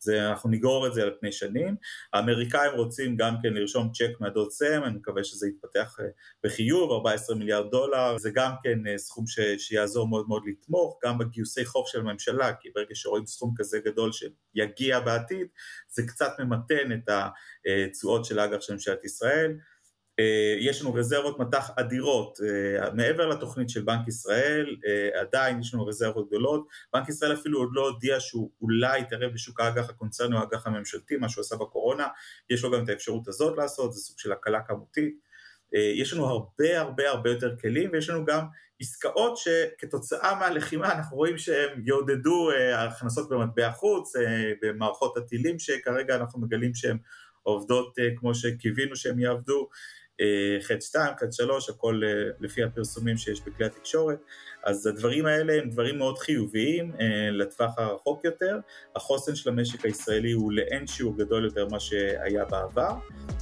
שאנחנו 0.04 0.50
נגרור 0.50 0.86
את 0.86 0.94
זה 0.94 1.02
על 1.02 1.10
פני 1.20 1.32
שנים. 1.32 1.76
האמריקאים 2.12 2.72
רוצים 2.76 3.16
גם 3.16 3.34
כן 3.42 3.52
לרשום 3.52 3.90
צ'ק 3.92 4.20
מהדוד 4.20 4.50
סם, 4.50 4.82
אני 4.84 4.96
מקווה 4.96 5.24
שזה 5.24 5.48
יתפתח 5.48 5.96
בחיוב, 6.44 6.92
14 6.92 7.36
מיליארד 7.36 7.70
דולר, 7.70 8.18
זה 8.18 8.30
גם 8.34 8.52
כן 8.62 8.96
סכום 8.96 9.26
ש... 9.26 9.40
שיעזור 9.58 10.08
מאוד 10.08 10.28
מאוד 10.28 10.42
לתמוך, 10.46 10.98
גם 11.04 11.18
בגיוסי 11.18 11.64
חוב 11.64 11.84
של 11.88 12.00
הממשלה, 12.00 12.52
כי 12.60 12.68
ברגע 12.74 12.94
שרואים 12.94 13.26
סכום 13.26 13.54
כזה 13.56 13.78
גדול 13.84 14.10
שיגיע 14.12 15.00
בעתיד, 15.00 15.46
זה 15.88 16.02
קצת 16.06 16.30
ממתן 16.38 16.92
את 16.92 17.08
התשואות 17.08 18.24
של 18.24 18.38
האג"ח 18.38 18.60
של 18.60 18.72
ממשלת 18.72 19.04
ישראל. 19.04 19.56
יש 20.60 20.82
לנו 20.82 20.94
רזרבות 20.94 21.38
מטח 21.38 21.70
אדירות, 21.76 22.38
מעבר 22.94 23.26
לתוכנית 23.26 23.70
של 23.70 23.82
בנק 23.82 24.08
ישראל, 24.08 24.76
עדיין 25.20 25.60
יש 25.60 25.74
לנו 25.74 25.86
רזרבות 25.86 26.28
גדולות, 26.28 26.68
בנק 26.92 27.08
ישראל 27.08 27.34
אפילו 27.34 27.58
עוד 27.58 27.68
לא 27.72 27.88
הודיע 27.88 28.20
שהוא 28.20 28.50
אולי 28.60 29.00
יתערב 29.00 29.32
בשוק 29.32 29.60
האג"ח 29.60 29.90
הקונצרני 29.90 30.36
או 30.36 30.40
האג"ח 30.40 30.66
הממשלתי, 30.66 31.16
מה 31.16 31.28
שהוא 31.28 31.42
עשה 31.42 31.56
בקורונה, 31.56 32.06
יש 32.50 32.64
לו 32.64 32.70
גם 32.70 32.84
את 32.84 32.88
האפשרות 32.88 33.28
הזאת 33.28 33.58
לעשות, 33.58 33.92
זה 33.92 34.00
סוג 34.00 34.18
של 34.18 34.32
הקלה 34.32 34.60
כמותית. 34.60 35.14
יש 35.72 36.12
לנו 36.12 36.26
הרבה 36.26 36.80
הרבה 36.80 37.10
הרבה 37.10 37.30
יותר 37.30 37.56
כלים 37.56 37.90
ויש 37.92 38.10
לנו 38.10 38.24
גם 38.24 38.46
עסקאות 38.80 39.36
שכתוצאה 39.36 40.34
מהלחימה 40.34 40.92
אנחנו 40.92 41.16
רואים 41.16 41.38
שהם 41.38 41.82
יעודדו 41.84 42.50
הכנסות 42.76 43.28
במטבע 43.28 43.70
חוץ, 43.70 44.12
במערכות 44.62 45.16
הטילים 45.16 45.58
שכרגע 45.58 46.16
אנחנו 46.16 46.40
מגלים 46.40 46.74
שהן 46.74 46.98
עובדות 47.42 47.94
כמו 48.16 48.34
שקיווינו 48.34 48.96
שהן 48.96 49.18
יעבדו, 49.18 49.68
חטא 50.60 50.80
2, 50.80 51.14
חטא 51.16 51.32
3, 51.32 51.68
הכל 51.68 52.00
לפי 52.40 52.62
הפרסומים 52.62 53.16
שיש 53.16 53.40
בכלי 53.40 53.66
התקשורת, 53.66 54.18
אז 54.64 54.86
הדברים 54.86 55.26
האלה 55.26 55.52
הם 55.54 55.70
דברים 55.70 55.98
מאוד 55.98 56.18
חיוביים 56.18 56.92
לטווח 57.32 57.78
הרחוק 57.78 58.24
יותר, 58.24 58.58
החוסן 58.96 59.34
של 59.34 59.50
המשק 59.50 59.84
הישראלי 59.84 60.32
הוא 60.32 60.52
לאין 60.52 60.86
שיעור 60.86 61.18
גדול 61.18 61.44
יותר 61.44 61.66
ממה 61.68 61.80
שהיה 61.80 62.44
בעבר, 62.44 62.94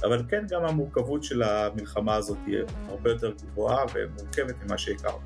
אבל 0.03 0.23
כן 0.29 0.45
גם 0.49 0.65
המורכבות 0.65 1.23
של 1.23 1.43
המלחמה 1.43 2.15
הזאת 2.15 2.37
היא 2.45 2.57
הרבה 2.87 3.09
יותר 3.09 3.31
גבוהה 3.31 3.85
ומורכבת 3.93 4.55
ממה 4.65 4.77
שהכרנו. 4.77 5.19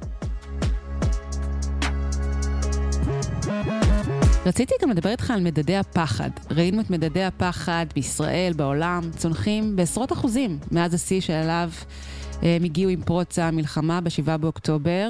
רציתי 4.46 4.74
גם 4.82 4.90
לדבר 4.90 5.10
איתך 5.10 5.32
על 5.32 5.42
מדדי 5.42 5.78
הפחד. 5.78 6.30
ראינו 6.52 6.82
את 6.82 6.90
מדדי 6.90 7.24
הפחד 7.24 7.86
בישראל, 7.96 8.54
בעולם, 8.56 9.02
צונחים 9.18 9.76
בעשרות 9.76 10.12
אחוזים 10.12 10.60
מאז 10.72 10.94
השיא 10.94 11.22
שאליו 11.22 11.70
הם 12.42 12.64
הגיעו 12.64 12.90
עם 12.90 13.02
פרוץ 13.02 13.40
המלחמה 13.40 14.02
ב-7 14.02 14.38
באוקטובר. 14.38 15.10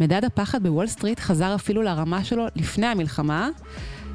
מדד 0.00 0.24
הפחד 0.24 0.62
בוול 0.62 0.86
סטריט 0.86 1.20
חזר 1.20 1.54
אפילו 1.54 1.82
לרמה 1.82 2.24
שלו 2.24 2.46
לפני 2.56 2.86
המלחמה. 2.86 3.48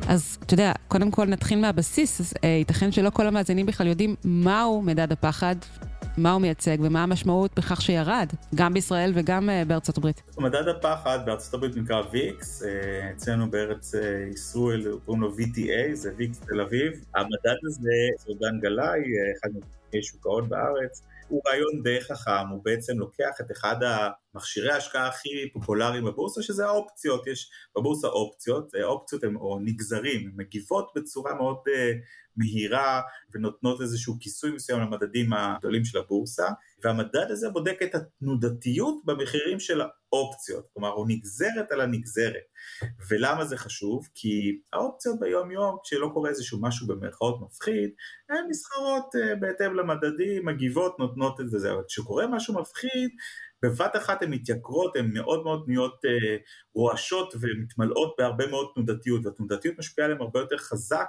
אז 0.08 0.38
אתה 0.44 0.54
יודע, 0.54 0.72
קודם 0.88 1.12
כל 1.12 1.26
נתחיל 1.26 1.60
מהבסיס, 1.60 2.22
אז, 2.22 2.34
אה, 2.44 2.50
ייתכן 2.50 2.92
שלא 2.92 3.10
כל 3.10 3.28
המאזינים 3.28 3.66
בכלל 3.66 3.88
יודעים 3.88 4.16
מהו 4.24 4.82
מדד 4.82 5.12
הפחד, 5.12 5.56
מה 6.18 6.32
הוא 6.32 6.42
מייצג 6.42 6.78
ומה 6.80 7.04
המשמעות 7.04 7.52
בכך 7.58 7.82
שירד, 7.82 8.28
גם 8.56 8.74
בישראל 8.74 9.12
וגם 9.16 9.50
אה, 9.50 9.68
בארצות 9.68 9.98
הברית. 9.98 10.22
מדד 10.38 10.68
הפחד 10.68 11.20
בארצות 11.26 11.54
הברית 11.54 11.76
נקרא 11.76 12.02
VIX, 12.12 12.64
אה, 12.64 13.12
אצלנו 13.12 13.52
בארץ 13.52 13.96
אה, 13.96 13.98
ישראל 14.34 14.84
קוראים 15.06 15.22
לו 15.22 15.36
VTA, 15.36 15.94
זה 15.94 16.12
VIX 16.18 16.40
תל 16.40 16.62
אביב. 16.62 16.92
המדד 17.16 17.58
הזה, 17.68 17.92
זה 18.18 18.34
דן 18.40 18.60
גלאי, 18.60 19.02
אחד 19.40 19.50
משוק 19.96 20.26
ההון 20.26 20.50
בארץ. 20.50 21.02
הוא 21.28 21.42
רעיון 21.48 21.84
די 21.84 22.02
חכם, 22.02 22.48
הוא 22.52 22.64
בעצם 22.64 23.00
לוקח 23.00 23.32
את 23.42 23.52
אחד 23.52 23.76
המכשירי 23.84 24.72
ההשקעה 24.72 25.08
הכי 25.08 25.50
פופולריים 25.54 26.06
בבורסה, 26.06 26.42
שזה 26.42 26.66
האופציות, 26.66 27.28
יש 27.28 27.52
בבורסה 27.78 28.08
אופציות, 28.08 28.76
אופציות 28.84 29.24
הם 29.24 29.36
או 29.36 29.60
נגזרים, 29.64 30.28
הן 30.28 30.34
מגיבות 30.36 30.92
בצורה 30.96 31.34
מאוד 31.34 31.58
uh, 31.68 31.72
מהירה 32.38 33.02
ונותנות 33.34 33.82
איזשהו 33.82 34.18
כיסוי 34.20 34.52
מסוים 34.52 34.80
למדדים 34.80 35.34
הגדולים 35.34 35.86
של 35.86 35.98
הבורסה, 35.98 36.48
והמדד 36.84 37.26
הזה 37.30 37.50
בודק 37.50 37.80
את 37.84 37.96
התנודתיות 37.96 38.96
במחירים 39.06 39.60
של 39.60 39.82
האופציות, 39.82 40.68
כלומר 40.74 40.90
הוא 40.90 41.06
נגזרת 41.10 41.72
על 41.72 41.82
הנגזרת. 41.82 42.44
ולמה 43.10 43.46
זה 43.46 43.58
חשוב? 43.58 44.08
כי 44.16 44.62
האופציות 44.74 45.20
ביום 45.20 45.52
יום, 45.52 45.78
כשלא 45.84 46.10
קורה 46.14 46.30
איזשהו 46.30 46.62
משהו 46.62 46.88
במרכאות 46.88 47.42
מפחיד, 47.42 47.90
הן 48.30 48.46
נסחרות 48.50 49.06
בהתאם 49.40 49.76
למדדים, 49.76 50.46
מגיבות, 50.46 51.00
נותנות 51.00 51.42
את 51.42 51.50
זה, 51.50 51.72
אבל 51.72 51.84
כשקורה 51.88 52.28
משהו 52.28 52.54
מפחיד, 52.54 53.10
בבת 53.64 53.96
אחת 53.96 54.22
הן 54.22 54.34
מתייקרות, 54.34 54.96
הן 54.96 55.14
מאוד 55.14 55.44
מאוד 55.44 55.64
נהיות 55.68 56.06
אה, 56.06 56.38
רועשות 56.76 57.34
ומתמלאות 57.42 58.16
בהרבה 58.18 58.48
מאוד 58.48 58.68
תנודתיות, 58.76 59.26
והתנודתיות 59.26 59.80
משפיעה 59.80 60.06
עליהן 60.06 60.22
הרבה 60.22 60.40
יותר 60.40 60.58
חזק 60.58 61.08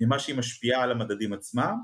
ממה 0.00 0.18
שהיא 0.18 0.36
משפיעה 0.36 0.82
על 0.82 0.90
המדדים 0.90 1.32
עצמם, 1.32 1.74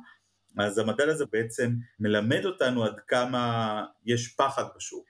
אז 0.59 0.79
המדד 0.79 1.09
הזה 1.09 1.25
בעצם 1.33 1.71
מלמד 2.01 2.45
אותנו 2.45 2.85
עד 2.85 3.01
כמה 3.09 3.85
יש 4.07 4.29
פחד 4.29 4.65
בשוק, 4.77 5.05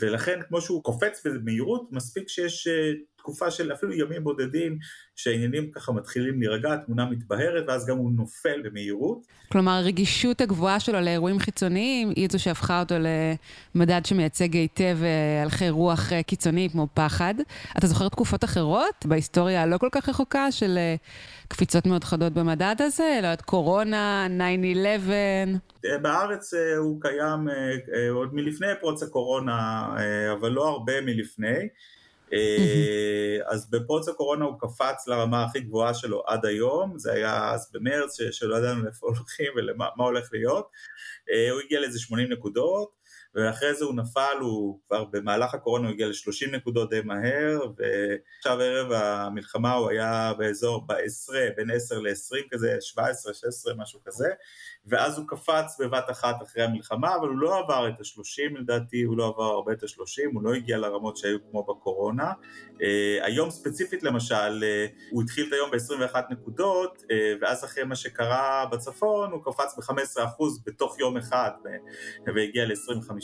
ולכן 0.00 0.40
כמו 0.48 0.60
שהוא 0.60 0.82
קופץ 0.82 1.26
במהירות, 1.26 1.88
מספיק 1.92 2.28
שיש 2.28 2.68
תקופה 3.26 3.50
של 3.50 3.72
אפילו 3.72 3.92
ימים 3.92 4.24
בודדים 4.24 4.78
שהעניינים 5.16 5.70
ככה 5.70 5.92
מתחילים 5.92 6.40
להירגע, 6.40 6.72
התמונה 6.72 7.04
מתבהרת 7.04 7.64
ואז 7.68 7.86
גם 7.86 7.96
הוא 7.96 8.12
נופל 8.12 8.62
במהירות. 8.64 9.26
כלומר 9.52 9.72
הרגישות 9.72 10.40
הגבוהה 10.40 10.80
שלו 10.80 11.00
לאירועים 11.00 11.38
חיצוניים 11.38 12.12
היא 12.16 12.28
זו 12.30 12.42
שהפכה 12.42 12.80
אותו 12.80 12.94
למדד 13.74 14.00
שמייצג 14.04 14.54
היטב 14.54 14.98
הלכי 15.42 15.70
רוח 15.70 16.12
קיצוניים 16.26 16.70
כמו 16.70 16.88
פחד. 16.94 17.34
אתה 17.78 17.86
זוכר 17.86 18.08
תקופות 18.08 18.44
אחרות 18.44 19.06
בהיסטוריה 19.06 19.62
הלא 19.62 19.78
כל 19.78 19.88
כך 19.92 20.08
רחוקה 20.08 20.52
של 20.52 20.78
קפיצות 21.48 21.86
מאוד 21.86 22.04
חדות 22.04 22.32
במדד 22.32 22.76
הזה? 22.78 23.18
לא 23.22 23.26
יודעת, 23.26 23.42
קורונה, 23.42 24.26
9-11? 25.84 25.92
בארץ 26.02 26.54
הוא 26.78 27.00
קיים 27.00 27.48
עוד 28.10 28.34
מלפני 28.34 28.68
פרוץ 28.80 29.02
הקורונה, 29.02 29.88
אבל 30.40 30.50
לא 30.50 30.68
הרבה 30.68 31.00
מלפני. 31.00 31.68
אז 33.46 33.70
בפרוץ 33.70 34.08
הקורונה 34.08 34.44
הוא 34.44 34.60
קפץ 34.60 35.08
לרמה 35.08 35.44
הכי 35.44 35.60
גבוהה 35.60 35.94
שלו 35.94 36.22
עד 36.26 36.46
היום, 36.46 36.98
זה 36.98 37.12
היה 37.12 37.50
אז 37.50 37.70
במרץ 37.72 38.16
שלא 38.30 38.56
ידענו 38.56 38.82
לאיפה 38.82 39.06
הולכים 39.06 39.52
ולמה 39.56 40.04
הולך 40.04 40.28
להיות, 40.32 40.70
הוא 41.50 41.60
הגיע 41.64 41.80
לאיזה 41.80 41.98
80 41.98 42.32
נקודות 42.32 43.05
ואחרי 43.34 43.74
זה 43.74 43.84
הוא 43.84 43.94
נפל, 43.94 44.36
הוא 44.40 44.80
כבר 44.86 45.04
במהלך 45.04 45.54
הקורונה 45.54 45.86
הוא 45.86 45.94
הגיע 45.94 46.06
ל-30 46.06 46.56
נקודות 46.56 46.90
די 46.90 47.00
מהר 47.00 47.60
ועכשיו 47.60 48.60
ערב 48.60 48.92
המלחמה 48.92 49.72
הוא 49.72 49.90
היה 49.90 50.32
באזור 50.38 50.86
ב-10, 50.86 51.56
בין 51.56 51.70
10 51.70 51.98
ל-20 51.98 52.48
כזה, 52.50 52.76
17, 52.80 53.34
16, 53.34 53.74
משהו 53.74 54.00
כזה 54.04 54.28
ואז 54.86 55.18
הוא 55.18 55.26
קפץ 55.28 55.80
בבת 55.80 56.10
אחת 56.10 56.42
אחרי 56.42 56.62
המלחמה, 56.62 57.16
אבל 57.16 57.28
הוא 57.28 57.38
לא 57.38 57.58
עבר 57.58 57.88
את 57.88 58.00
ה-30 58.00 58.58
לדעתי, 58.58 59.02
הוא 59.02 59.16
לא 59.16 59.26
עבר 59.26 59.44
הרבה 59.44 59.72
את 59.72 59.82
ה-30, 59.82 60.34
הוא 60.34 60.42
לא 60.42 60.54
הגיע 60.54 60.78
לרמות 60.78 61.16
שהיו 61.16 61.38
כמו 61.50 61.62
בקורונה. 61.62 62.32
Uh, 62.74 62.78
היום 63.22 63.50
ספציפית 63.50 64.02
למשל, 64.02 64.64
uh, 64.64 64.94
הוא 65.10 65.22
התחיל 65.22 65.46
את 65.48 65.52
היום 65.52 65.70
ב-21 65.70 66.16
נקודות, 66.30 67.02
uh, 67.02 67.12
ואז 67.40 67.64
אחרי 67.64 67.84
מה 67.84 67.96
שקרה 67.96 68.66
בצפון, 68.72 69.30
הוא 69.32 69.42
קפץ 69.44 69.78
ב-15% 69.78 70.20
בתוך 70.66 70.98
יום 70.98 71.16
אחד, 71.16 71.50
והגיע 72.34 72.64
ל-25, 72.64 73.20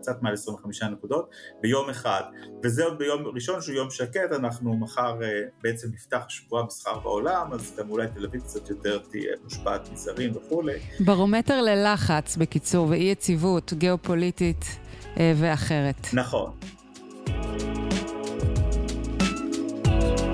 קצת 0.00 0.22
מעל 0.22 0.32
25 0.32 0.82
נקודות, 0.82 1.30
ביום 1.60 1.90
אחד. 1.90 2.22
וזה 2.64 2.84
עוד 2.84 2.98
ביום 2.98 3.26
ראשון 3.26 3.60
שהוא 3.60 3.74
יום 3.74 3.90
שקט, 3.90 4.32
אנחנו 4.32 4.76
מחר 4.76 5.18
uh, 5.20 5.24
בעצם 5.62 5.88
נפתח 5.92 6.24
שבוע 6.28 6.64
מסחר 6.64 6.98
בעולם, 6.98 7.52
אז 7.52 7.76
גם 7.78 7.90
אולי 7.90 8.06
תל 8.14 8.24
אביב 8.24 8.42
קצת 8.42 8.70
יותר 8.70 8.98
תהיה 8.98 9.32
מושפעת 9.44 9.92
מזרים 9.92 10.36
וכו'. 10.36 10.56
וכולי. 10.56 10.78
ברומטר 11.00 11.62
ללחץ, 11.62 12.36
בקיצור, 12.36 12.88
ואי 12.88 12.98
יציבות 13.02 13.72
גיאופוליטית 13.72 14.64
אה, 15.16 15.32
ואחרת. 15.36 16.06
נכון. 16.12 16.50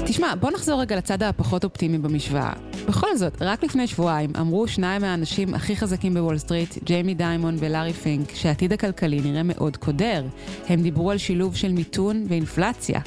תשמע, 0.06 0.34
בוא 0.34 0.50
נחזור 0.50 0.80
רגע 0.80 0.96
לצד 0.96 1.22
הפחות 1.22 1.64
אופטימי 1.64 1.98
במשוואה. 1.98 2.71
בכל 2.88 3.16
זאת, 3.16 3.42
רק 3.42 3.64
לפני 3.64 3.86
שבועיים 3.86 4.30
אמרו 4.40 4.68
שניים 4.68 5.00
מהאנשים 5.02 5.54
הכי 5.54 5.76
חזקים 5.76 6.14
בוול 6.14 6.38
סטריט, 6.38 6.84
ג'יימי 6.84 7.14
דיימון 7.14 7.56
ולארי 7.58 7.92
פינק, 7.92 8.34
שהעתיד 8.34 8.72
הכלכלי 8.72 9.20
נראה 9.20 9.42
מאוד 9.42 9.76
קודר. 9.76 10.24
הם 10.68 10.82
דיברו 10.82 11.10
על 11.10 11.18
שילוב 11.18 11.56
של 11.56 11.72
מיתון 11.72 12.26
ואינפלציה. 12.28 13.00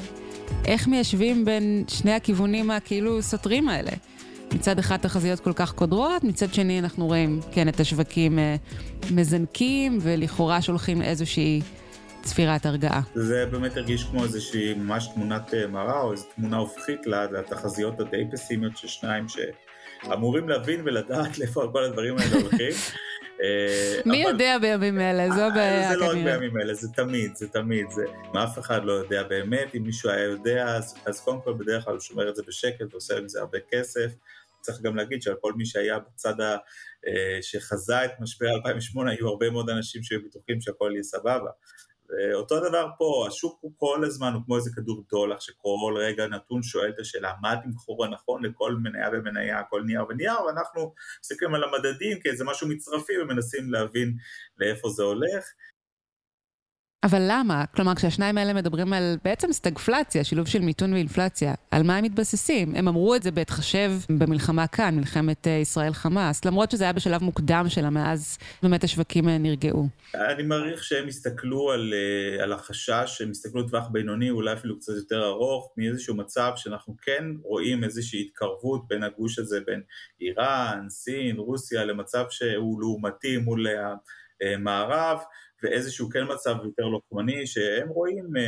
איך 0.64 0.88
מיישבים 0.88 1.44
בין 1.44 1.84
שני 1.88 2.12
הכיוונים 2.12 2.70
הכאילו 2.70 3.22
סותרים 3.22 3.68
האלה? 3.68 3.90
מצד 4.54 4.78
אחד 4.78 4.96
תחזיות 4.96 5.40
כל 5.40 5.52
כך 5.52 5.72
קודרות, 5.72 6.24
מצד 6.24 6.54
שני 6.54 6.78
אנחנו 6.78 7.06
רואים, 7.06 7.40
כן, 7.52 7.68
את 7.68 7.80
השווקים 7.80 8.38
אה, 8.38 8.56
מזנקים 9.10 9.98
ולכאורה 10.00 10.62
שולחים 10.62 11.02
איזושהי 11.02 11.60
צפירת 12.22 12.66
הרגעה. 12.66 13.00
זה 13.14 13.46
באמת 13.50 13.76
הרגיש 13.76 14.04
כמו 14.04 14.24
איזושהי 14.24 14.74
ממש 14.74 15.08
תמונת 15.14 15.54
מראה 15.68 16.00
או 16.00 16.12
איזו 16.12 16.24
תמונה 16.34 16.56
הופכית 16.56 17.06
לתחזיות 17.06 18.00
הדי 18.00 18.24
פסימיות 18.32 18.76
של 18.76 18.88
שניים 18.88 19.28
ש... 19.28 19.36
אמורים 20.12 20.48
להבין 20.48 20.82
ולדעת 20.84 21.34
לאיפה 21.38 21.68
כל 21.72 21.84
הדברים 21.84 22.16
האלה 22.18 22.36
הולכים. 22.36 22.72
אה, 23.42 24.00
מי 24.06 24.24
אבל... 24.24 24.32
יודע 24.32 24.58
בימים 24.58 25.00
אלה? 25.00 25.30
זו 25.30 25.40
הבעיה 25.40 25.72
כנראה. 25.72 25.92
זה 25.92 25.96
לא 25.96 26.06
רק 26.06 26.14
בימים 26.14 26.58
אלה, 26.60 26.74
זה 26.74 26.88
תמיד, 26.88 27.36
זה 27.36 27.48
תמיד. 27.48 27.90
זה... 27.90 28.04
אף 28.44 28.58
אחד 28.58 28.84
לא 28.84 28.92
יודע 28.92 29.22
באמת, 29.22 29.74
אם 29.74 29.82
מישהו 29.82 30.10
היה 30.10 30.24
יודע, 30.24 30.64
אז, 30.64 30.94
אז 31.06 31.20
קודם 31.20 31.40
כל 31.40 31.54
בדרך 31.54 31.84
כלל 31.84 31.92
הוא 31.92 32.00
שומר 32.00 32.28
את 32.28 32.36
זה 32.36 32.42
בשקט 32.46 32.86
ועושה 32.92 33.18
עם 33.18 33.28
זה 33.28 33.40
הרבה 33.40 33.58
כסף. 33.72 34.10
צריך 34.60 34.80
גם 34.80 34.96
להגיד 34.96 35.22
שעל 35.22 35.34
כל 35.40 35.52
מי 35.52 35.66
שהיה 35.66 35.98
בצד 35.98 36.40
ה... 36.40 36.56
אה, 37.06 37.38
שחזה 37.42 38.04
את 38.04 38.10
משבר 38.20 38.46
2008, 38.56 39.10
היו 39.10 39.28
הרבה 39.28 39.50
מאוד 39.50 39.70
אנשים 39.70 40.02
שהיו 40.02 40.20
בטוחים 40.24 40.60
שהכל 40.60 40.90
יהיה 40.92 41.02
סבבה. 41.02 41.50
אותו 42.34 42.60
דבר 42.60 42.88
פה, 42.98 43.26
השוק 43.28 43.58
הוא 43.60 43.72
כל 43.76 44.04
הזמן, 44.04 44.32
הוא 44.32 44.42
כמו 44.46 44.56
איזה 44.56 44.70
כדור 44.76 45.04
דולח 45.10 45.40
שכל 45.40 45.94
רגע 45.96 46.26
נתון 46.26 46.62
שואל 46.62 46.88
את 46.88 46.98
השאלה 46.98 47.32
מה 47.42 47.52
התמחור 47.52 48.04
הנכון 48.04 48.44
לכל 48.44 48.74
מניה 48.74 49.08
ומניה, 49.12 49.62
כל 49.70 49.82
נייר 49.82 50.04
ונייר, 50.08 50.42
ואנחנו 50.46 50.94
מסתכלים 51.20 51.54
על 51.54 51.64
המדדים 51.64 52.20
כאיזה 52.20 52.44
משהו 52.44 52.68
מצרפי 52.68 53.12
ומנסים 53.22 53.72
להבין 53.72 54.16
לאיפה 54.58 54.88
זה 54.88 55.02
הולך. 55.02 55.44
אבל 57.06 57.22
למה? 57.28 57.64
כלומר, 57.74 57.94
כשהשניים 57.94 58.38
האלה 58.38 58.52
מדברים 58.52 58.92
על 58.92 59.16
בעצם 59.24 59.52
סטגפלציה, 59.52 60.24
שילוב 60.24 60.48
של 60.48 60.60
מיתון 60.60 60.92
ואינפלציה, 60.92 61.54
על 61.70 61.82
מה 61.82 61.96
הם 61.96 62.04
מתבססים? 62.04 62.74
הם 62.74 62.88
אמרו 62.88 63.14
את 63.14 63.22
זה 63.22 63.30
בהתחשב 63.30 63.92
במלחמה 64.18 64.66
כאן, 64.66 64.94
מלחמת 64.96 65.46
אה, 65.46 65.52
ישראל-חמאס, 65.52 66.44
למרות 66.44 66.70
שזה 66.70 66.84
היה 66.84 66.92
בשלב 66.92 67.22
מוקדם 67.22 67.64
שלה, 67.68 67.90
מאז 67.90 68.38
באמת 68.62 68.84
השווקים 68.84 69.28
אה, 69.28 69.38
נרגעו. 69.38 69.88
אני 70.14 70.42
מעריך 70.42 70.84
שהם 70.84 71.08
הסתכלו 71.08 71.70
על, 71.70 71.94
אה, 71.94 72.44
על 72.44 72.52
החשש, 72.52 73.20
הם 73.20 73.30
הסתכלו 73.30 73.60
לטווח 73.60 73.88
בינוני, 73.88 74.30
אולי 74.30 74.52
אפילו 74.52 74.78
קצת 74.78 74.92
יותר 74.96 75.26
ארוך, 75.26 75.72
מאיזשהו 75.76 76.16
מצב 76.16 76.52
שאנחנו 76.56 76.96
כן 77.02 77.24
רואים 77.42 77.84
איזושהי 77.84 78.20
התקרבות 78.20 78.88
בין 78.88 79.02
הגוש 79.02 79.38
הזה, 79.38 79.60
בין 79.66 79.82
איראן, 80.20 80.86
סין, 80.88 81.36
רוסיה, 81.36 81.84
למצב 81.84 82.24
שהוא 82.30 82.80
לעומתי 82.80 83.36
מול 83.36 83.66
המערב. 84.40 85.18
ואיזשהו 85.62 86.10
כן 86.10 86.24
מצב 86.34 86.54
יותר 86.64 86.82
לוחמני 86.82 87.46
שהם 87.46 87.88
רואים 87.88 88.26
אה, 88.36 88.42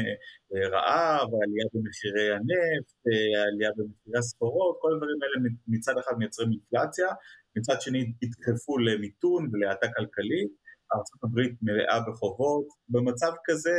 אה, 0.51 0.69
רעב, 0.69 1.29
עלייה 1.43 1.67
במחירי 1.73 2.29
הנפט, 2.37 2.99
אה, 3.09 3.43
עלייה 3.43 3.71
במחירי 3.77 4.19
הסחורות, 4.19 4.77
כל 4.81 4.93
הדברים 4.93 5.19
האלה 5.23 5.37
מצד 5.69 5.95
אחד 5.99 6.15
מייצרים 6.19 6.49
אינפלציה, 6.53 7.09
מצד 7.57 7.81
שני 7.81 8.13
התקפו 8.23 8.79
למיתון 8.79 9.51
ולהאטה 9.53 9.87
כלכלית, 9.97 10.53
ארה"ב 10.95 11.41
מלאה 11.63 12.01
בחובות, 12.07 12.67
במצב 12.89 13.33
כזה 13.45 13.77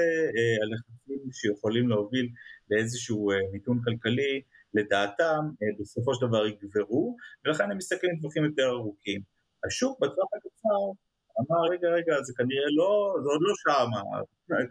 הלחצים 0.61 1.31
שיכולים 1.31 1.89
להוביל 1.89 2.29
לאיזשהו 2.69 3.29
מיתון 3.51 3.79
כלכלי 3.85 4.41
לדעתם 4.73 5.41
בסופו 5.79 6.13
של 6.13 6.27
דבר 6.27 6.45
יגברו 6.47 7.15
ולכן 7.45 7.71
הם 7.71 7.77
מסתכלים 7.77 8.19
טווחים 8.21 8.45
יותר 8.45 8.69
ארוכים. 8.69 9.21
השוק 9.65 9.99
בטווח 9.99 10.29
הקצר 10.35 11.08
אמר, 11.39 11.61
רגע, 11.71 11.87
רגע, 11.89 12.21
זה 12.23 12.33
כנראה 12.37 12.69
לא, 12.77 13.15
זה 13.23 13.29
עוד 13.29 13.41
לא 13.41 13.53
שמה, 13.57 14.01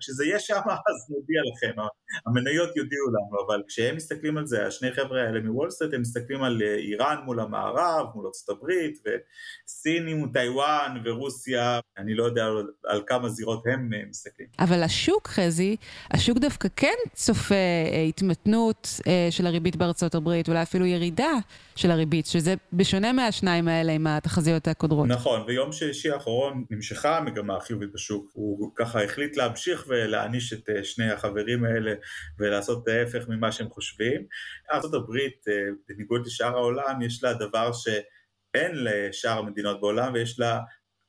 כשזה 0.01 0.25
יהיה 0.25 0.39
שמה 0.39 0.75
אז 0.89 1.11
נודיע 1.11 1.41
לכם, 1.53 1.81
המניות 2.27 2.77
יודיעו 2.77 3.07
לנו, 3.09 3.47
אבל 3.47 3.63
כשהם 3.69 3.97
מסתכלים 3.97 4.39
על 4.39 4.47
זה, 4.47 4.67
השני 4.67 4.93
חבר'ה 4.93 5.23
האלה 5.23 5.41
מוול 5.41 5.71
סטריט, 5.71 5.95
הם 5.95 6.01
מסתכלים 6.01 6.43
על 6.43 6.63
אה, 6.63 6.75
איראן 6.75 7.17
מול 7.25 7.41
המערב, 7.41 8.07
מול 8.15 8.27
ארצות 8.27 8.49
הברית, 8.49 8.99
וסינים, 9.05 10.33
טיוואן 10.33 11.03
ורוסיה, 11.05 11.81
אני 11.99 12.15
לא 12.15 12.25
יודע 12.25 12.45
על, 12.45 12.67
על 12.87 13.03
כמה 13.07 13.29
זירות 13.29 13.63
הם 13.67 13.91
אה, 13.95 14.01
מסתכלים. 14.09 14.49
אבל 14.59 14.83
השוק, 14.83 15.29
חזי, 15.29 15.77
השוק 16.11 16.39
דווקא 16.39 16.69
כן 16.77 16.97
צופה 17.15 17.55
אה, 17.55 18.03
התמתנות 18.09 18.89
של 19.31 19.47
הריבית 19.47 19.77
בארצות 19.77 20.15
הברית, 20.15 20.49
אולי 20.49 20.63
אפילו 20.63 20.87
ירידה 20.87 21.33
של 21.77 21.91
הריבית, 21.91 22.27
שזה 22.27 22.55
בשונה 22.73 23.13
מהשניים 23.13 23.69
האלה 23.69 23.93
עם 23.93 24.07
התחזיות 24.07 24.69
הקודרות. 24.69 25.09
נכון, 25.09 25.41
ויום 25.47 25.73
שישי 25.73 26.11
האחרון 26.11 26.65
נמשכה 26.71 27.17
המגמה 27.17 27.57
החיובית 27.57 27.93
בשוק, 27.93 28.31
הוא 28.33 28.73
ככה 28.75 29.05
החליט 29.05 29.37
להמשיך 29.37 29.68
ולהעניש 29.89 30.53
את 30.53 30.69
שני 30.83 31.11
החברים 31.11 31.65
האלה 31.65 31.95
ולעשות 32.39 32.89
ההפך 32.89 33.29
ממה 33.29 33.53
שהם 33.53 33.71
חושבים. 33.71 34.27
ארה"ב, 34.73 35.17
אה, 35.49 35.55
בניגוד 35.89 36.27
לשאר 36.27 36.57
העולם, 36.57 37.03
יש 37.03 37.25
לה 37.25 37.33
דבר 37.33 37.73
שאין 37.73 38.73
לשאר 38.75 39.39
המדינות 39.39 39.81
בעולם, 39.81 40.15
ויש 40.15 40.41
לה 40.41 40.61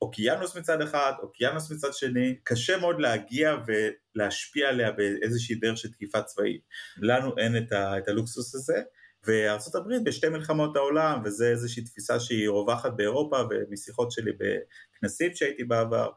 אוקיינוס 0.02 0.58
מצד 0.58 0.82
אחד, 0.82 1.14
אוקיינוס 1.22 1.72
מצד 1.72 1.94
שני, 1.94 2.36
קשה 2.44 2.78
מאוד 2.78 3.02
להגיע 3.02 3.56
ולהשפיע 3.68 4.70
עליה 4.70 4.92
באיזושהי 4.92 5.56
דרך 5.56 5.78
של 5.78 5.92
תקיפה 5.92 6.22
צבאית. 6.22 6.62
לנו 6.98 7.38
אין 7.38 7.58
את, 7.58 7.72
ה, 7.72 7.98
את 7.98 8.08
הלוקסוס 8.08 8.56
הזה, 8.56 8.82
וארה"ב 9.28 10.04
בשתי 10.04 10.30
מלחמות 10.30 10.76
העולם, 10.76 11.22
וזו 11.26 11.46
איזושהי 11.46 11.84
תפיסה 11.84 12.20
שהיא 12.20 12.50
רווחת 12.50 12.92
באירופה, 12.96 13.38
ומשיחות 13.50 14.12
שלי 14.12 14.32
בכנסים 14.32 15.36
שהייתי 15.36 15.64
בעבר, 15.64 16.10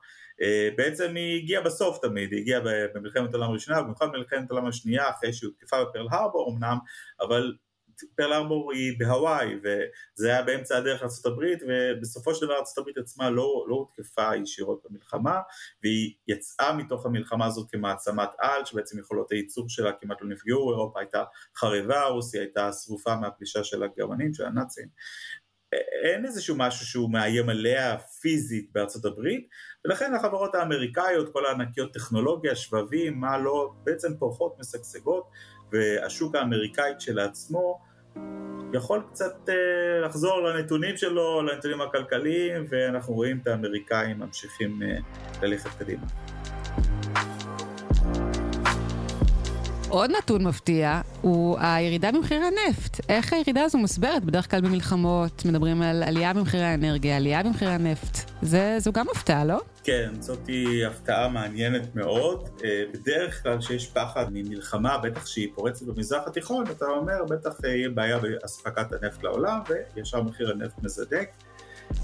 אה, 0.43 0.69
בעצם 0.77 1.15
היא 1.15 1.43
הגיעה 1.43 1.63
בסוף 1.63 1.99
תמיד, 2.03 2.33
היא 2.33 2.41
הגיעה 2.41 2.61
במלחמת 2.95 3.35
העולם 3.35 3.51
הראשונה, 3.51 3.83
במיוחד 3.83 4.07
במלחמת 4.13 4.51
העולם 4.51 4.67
השנייה, 4.67 5.11
אחרי 5.11 5.33
שהיא 5.33 5.49
הותקפה 5.49 5.85
בפרל 5.85 6.07
הרבור 6.11 6.53
אמנם, 6.53 6.79
אבל 7.21 7.53
פרל 8.17 8.33
הרבור 8.33 8.73
היא 8.73 8.99
בהוואי, 8.99 9.55
וזה 9.57 10.29
היה 10.29 10.43
באמצע 10.43 10.77
הדרך 10.77 11.03
לארה"ב, 11.03 11.43
ובסופו 11.69 12.35
של 12.35 12.47
דבר 12.47 12.55
ארה"ב 12.55 12.99
עצמה 12.99 13.31
לא, 13.31 13.65
לא 13.69 13.75
הותקפה 13.75 14.37
ישירות 14.37 14.83
במלחמה, 14.85 15.41
והיא 15.83 16.15
יצאה 16.29 16.73
מתוך 16.73 17.07
המלחמה 17.07 17.47
הזאת 17.47 17.71
כמעצמת 17.71 18.31
על, 18.39 18.65
שבעצם 18.65 18.99
יכולות 18.99 19.33
הייצור 19.33 19.65
שלה 19.69 19.91
כמעט 20.01 20.19
לא 20.21 20.29
נפגעו, 20.29 20.71
אירופה 20.71 21.01
הייתה 21.01 21.25
חרבה, 21.57 22.05
רוסיה 22.05 22.41
הייתה 22.41 22.73
שרופה 22.73 23.17
מהפלישה 23.17 23.65
של 23.65 23.83
הגרמנים, 23.83 24.35
של 24.35 24.45
הנאצים, 24.45 24.89
אין 26.05 26.25
איזשהו 26.25 26.57
משהו 26.59 26.87
שהוא 26.87 27.13
מאיים 27.13 27.49
עליה 27.49 27.99
פיזית 27.99 28.73
בארצות 28.73 29.05
הברית, 29.05 29.49
ולכן 29.85 30.15
החברות 30.15 30.55
האמריקאיות, 30.55 31.33
כל 31.33 31.47
הענקיות 31.47 31.95
טכנולוגיה, 31.95 32.57
שבבים, 32.57 33.21
מה 33.21 33.39
לא, 33.39 33.73
בעצם 33.85 34.09
פורחות, 34.19 34.57
משגשגות, 34.59 35.31
והשוק 35.73 36.35
האמריקאי 36.35 36.93
כשלעצמו 36.99 37.81
יכול 38.73 39.03
קצת 39.11 39.49
אה, 39.49 40.01
לחזור 40.07 40.41
לנתונים 40.41 40.97
שלו, 40.97 41.43
לנתונים 41.43 41.81
הכלכליים, 41.81 42.67
ואנחנו 42.69 43.15
רואים 43.15 43.39
את 43.43 43.47
האמריקאים 43.47 44.19
ממשיכים 44.19 44.83
אה, 44.83 44.97
ללכת 45.43 45.71
קדימה. 45.79 46.03
עוד 49.93 50.11
נתון 50.11 50.45
מפתיע 50.45 51.01
הוא 51.21 51.57
הירידה 51.61 52.13
במחירי 52.13 52.45
הנפט. 52.45 53.01
איך 53.09 53.33
הירידה 53.33 53.63
הזו 53.63 53.79
מוסברת? 53.79 54.25
בדרך 54.25 54.51
כלל 54.51 54.61
במלחמות 54.61 55.45
מדברים 55.45 55.83
על 55.83 56.03
עלייה 56.03 56.35
במחירי 56.35 56.65
האנרגיה, 56.65 57.17
עלייה 57.17 57.43
במחירי 57.43 57.71
הנפט. 57.71 58.31
זה, 58.43 58.77
זו 58.79 58.93
גם 58.93 59.07
הפתעה, 59.15 59.45
לא? 59.45 59.61
כן, 59.85 60.13
זאתי 60.21 60.85
הפתעה 60.85 61.29
מעניינת 61.29 61.95
מאוד. 61.95 62.49
אה, 62.65 62.85
בדרך 62.93 63.43
כלל 63.43 63.61
שיש 63.61 63.87
פחד 63.87 64.27
ממלחמה, 64.31 64.99
בטח 64.99 65.27
שהיא 65.27 65.49
פורצת 65.55 65.87
במזרח 65.87 66.23
התיכון, 66.27 66.65
אתה 66.71 66.85
אומר, 66.85 67.25
בטח 67.29 67.53
אה, 67.65 67.69
יהיה 67.69 67.89
בעיה 67.89 68.19
באספקת 68.19 68.93
הנפט 68.93 69.23
לעולם, 69.23 69.61
וישר 69.97 70.23
מחיר 70.23 70.51
הנפט 70.51 70.83
מזדק. 70.83 71.29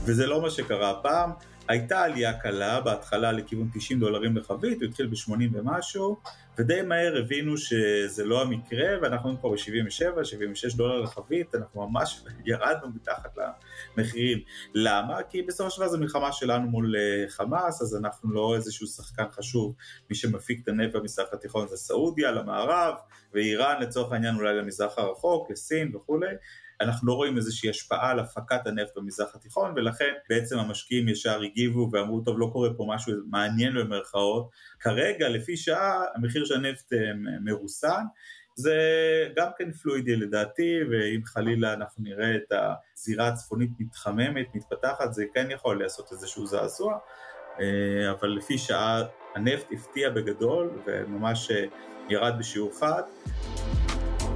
וזה 0.04 0.26
לא 0.26 0.42
מה 0.42 0.50
שקרה 0.50 0.90
הפעם. 0.90 1.30
הייתה 1.68 2.02
עלייה 2.02 2.40
קלה, 2.40 2.80
בהתחלה 2.80 3.32
לכיוון 3.32 3.68
90 3.74 4.00
דולרים 4.00 4.36
לחבית, 4.36 4.82
הוא 4.82 4.88
התחיל 4.88 5.06
ב-80 5.06 5.32
ומשהו, 5.52 6.16
ודי 6.58 6.82
מהר 6.82 7.16
הבינו 7.18 7.56
שזה 7.56 8.24
לא 8.24 8.42
המקרה, 8.42 8.88
ואנחנו 9.02 9.36
פה 9.40 9.50
ב-77, 9.50 10.24
76 10.24 10.74
דולר 10.74 11.00
לחבית, 11.00 11.54
אנחנו 11.54 11.88
ממש 11.88 12.24
ירדנו 12.46 12.88
מתחת 12.94 13.38
למחירים. 13.96 14.38
למה? 14.74 15.22
כי 15.22 15.42
בסופו 15.42 15.70
של 15.70 15.80
דבר 15.80 15.90
זו 15.90 15.98
מלחמה 15.98 16.32
שלנו 16.32 16.68
מול 16.70 16.96
אה, 16.96 17.28
חמאס, 17.28 17.82
אז 17.82 17.96
אנחנו 17.96 18.32
לא 18.32 18.54
איזשהו 18.56 18.86
שחקן 18.86 19.28
חשוב, 19.30 19.74
מי 20.10 20.16
שמפיק 20.16 20.60
את 20.62 20.68
הנפט 20.68 20.96
במזרח 20.96 21.28
התיכון 21.32 21.68
זה 21.68 21.76
סעודיה, 21.76 22.30
למערב, 22.30 22.94
ואיראן 23.34 23.82
לצורך 23.82 24.12
העניין 24.12 24.34
אולי 24.34 24.54
למזרח 24.54 24.98
הרחוק, 24.98 25.50
לסין 25.50 25.96
וכולי. 25.96 26.34
אנחנו 26.80 27.08
לא 27.08 27.12
רואים 27.12 27.36
איזושהי 27.36 27.70
השפעה 27.70 28.10
על 28.10 28.18
הפקת 28.18 28.66
הנפט 28.66 28.96
במזרח 28.96 29.34
התיכון, 29.34 29.72
ולכן 29.76 30.12
בעצם 30.28 30.58
המשקיעים 30.58 31.08
ישר 31.08 31.40
הגיבו 31.42 31.88
ואמרו, 31.92 32.20
טוב, 32.20 32.38
לא 32.38 32.50
קורה 32.52 32.68
פה 32.76 32.86
משהו 32.88 33.12
מעניין 33.30 33.74
במרכאות. 33.74 34.50
כרגע, 34.80 35.28
לפי 35.28 35.56
שעה, 35.56 36.04
המחיר 36.14 36.44
של 36.44 36.54
הנפט 36.54 36.92
אה, 36.92 36.98
מרוסן. 37.44 38.04
זה 38.54 38.76
גם 39.36 39.48
כן 39.58 39.72
פלואידי 39.72 40.16
לדעתי, 40.16 40.78
ואם 40.90 41.20
חלילה 41.24 41.72
אנחנו 41.72 42.04
נראה 42.04 42.36
את 42.36 42.52
הזירה 42.52 43.28
הצפונית 43.28 43.70
מתחממת, 43.78 44.46
מתפתחת, 44.54 45.12
זה 45.12 45.24
כן 45.34 45.50
יכול 45.50 45.82
לעשות 45.82 46.12
איזשהו 46.12 46.46
זעזוע, 46.46 46.98
אה, 47.60 48.10
אבל 48.10 48.28
לפי 48.28 48.58
שעה 48.58 49.02
הנפט 49.34 49.66
הפתיע 49.72 50.10
בגדול, 50.10 50.70
וממש 50.86 51.50
אה, 51.50 51.64
ירד 52.08 52.34
בשיעור 52.38 52.78
חד. 52.80 53.02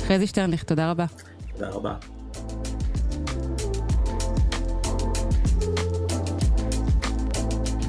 חזי 0.01 0.27
שטרנליך, 0.27 0.63
תודה 0.63 0.91
רבה. 0.91 1.07
תודה 1.53 1.69
רבה. 1.69 2.12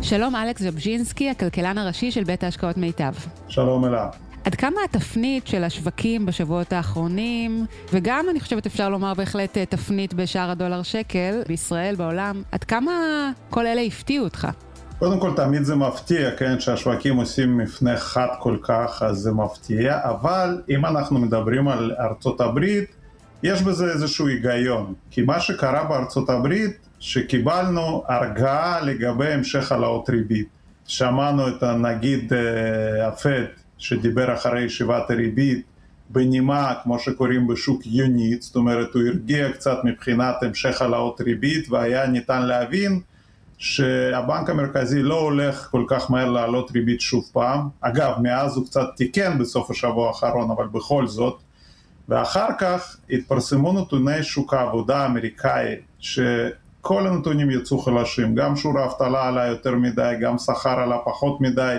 שלום 0.03 0.35
אלכס 0.35 0.61
ז'בז'ינסקי, 0.61 1.29
הכלכלן 1.29 1.77
הראשי 1.77 2.11
של 2.11 2.23
בית 2.23 2.43
ההשקעות 2.43 2.77
מיטב. 2.77 3.13
שלום 3.47 3.85
אלה. 3.85 4.09
עד 4.43 4.55
כמה 4.55 4.81
התפנית 4.85 5.47
של 5.47 5.63
השווקים 5.63 6.25
בשבועות 6.25 6.73
האחרונים, 6.73 7.65
וגם 7.93 8.25
אני 8.29 8.39
חושבת 8.39 8.65
אפשר 8.65 8.89
לומר 8.89 9.13
בהחלט 9.13 9.57
אה, 9.57 9.65
תפנית 9.65 10.13
בשער 10.13 10.49
הדולר 10.51 10.83
שקל, 10.83 11.41
בישראל, 11.47 11.95
בעולם, 11.95 12.41
עד 12.51 12.63
כמה 12.63 12.91
כל 13.49 13.67
אלה 13.67 13.81
הפתיעו 13.81 14.23
אותך? 14.25 14.47
קודם 14.99 15.19
כל 15.19 15.31
תמיד 15.35 15.63
זה 15.63 15.75
מפתיע, 15.75 16.31
כן, 16.31 16.59
שהשווקים 16.59 17.15
עושים 17.15 17.57
מפנה 17.57 17.97
חד 17.97 18.27
כל 18.39 18.57
כך, 18.63 19.03
אז 19.05 19.17
זה 19.17 19.31
מפתיע, 19.31 19.99
אבל 20.03 20.61
אם 20.69 20.85
אנחנו 20.85 21.19
מדברים 21.19 21.67
על 21.67 21.91
ארצות 21.99 22.41
הברית, 22.41 22.85
יש 23.43 23.61
בזה 23.61 23.91
איזשהו 23.91 24.27
היגיון, 24.27 24.93
כי 25.11 25.21
מה 25.21 25.39
שקרה 25.39 25.83
בארצות 25.83 26.29
הברית, 26.29 26.77
שקיבלנו 27.03 28.03
הרגעה 28.07 28.81
לגבי 28.81 29.33
המשך 29.33 29.71
העלאות 29.71 30.09
ריבית. 30.09 30.47
שמענו 30.87 31.47
את 31.47 31.63
הנגיד 31.63 32.33
אה, 32.33 33.07
הפד 33.07 33.43
שדיבר 33.77 34.33
אחרי 34.33 34.61
ישיבת 34.61 35.11
הריבית 35.11 35.65
בנימה, 36.09 36.73
כמו 36.83 36.99
שקוראים 36.99 37.47
בשוק 37.47 37.81
יונית, 37.85 38.41
זאת 38.41 38.55
אומרת 38.55 38.93
הוא 38.93 39.01
הרגיע 39.07 39.51
קצת 39.51 39.77
מבחינת 39.83 40.35
המשך 40.43 40.81
העלאות 40.81 41.21
ריבית 41.21 41.69
והיה 41.69 42.07
ניתן 42.07 42.41
להבין 42.41 42.99
שהבנק 43.57 44.49
המרכזי 44.49 45.01
לא 45.01 45.19
הולך 45.19 45.67
כל 45.71 45.83
כך 45.87 46.11
מהר 46.11 46.29
להעלות 46.29 46.71
ריבית 46.71 47.01
שוב 47.01 47.29
פעם. 47.33 47.69
אגב, 47.81 48.13
מאז 48.21 48.57
הוא 48.57 48.65
קצת 48.65 48.87
תיקן 48.95 49.37
בסוף 49.37 49.71
השבוע 49.71 50.07
האחרון, 50.07 50.51
אבל 50.51 50.67
בכל 50.67 51.07
זאת. 51.07 51.41
ואחר 52.09 52.47
כך 52.59 52.97
התפרסמו 53.09 53.81
נתוני 53.81 54.23
שוק 54.23 54.53
העבודה 54.53 54.97
האמריקאי, 54.97 55.75
שכל 56.83 57.07
הנתונים 57.07 57.51
יצאו 57.51 57.77
חלשים, 57.77 58.35
גם 58.35 58.55
שיעור 58.55 58.79
האבטלה 58.79 59.27
עלה 59.27 59.47
יותר 59.47 59.75
מדי, 59.75 60.13
גם 60.21 60.37
שכר 60.37 60.79
עלה 60.79 60.97
פחות 61.05 61.41
מדי, 61.41 61.77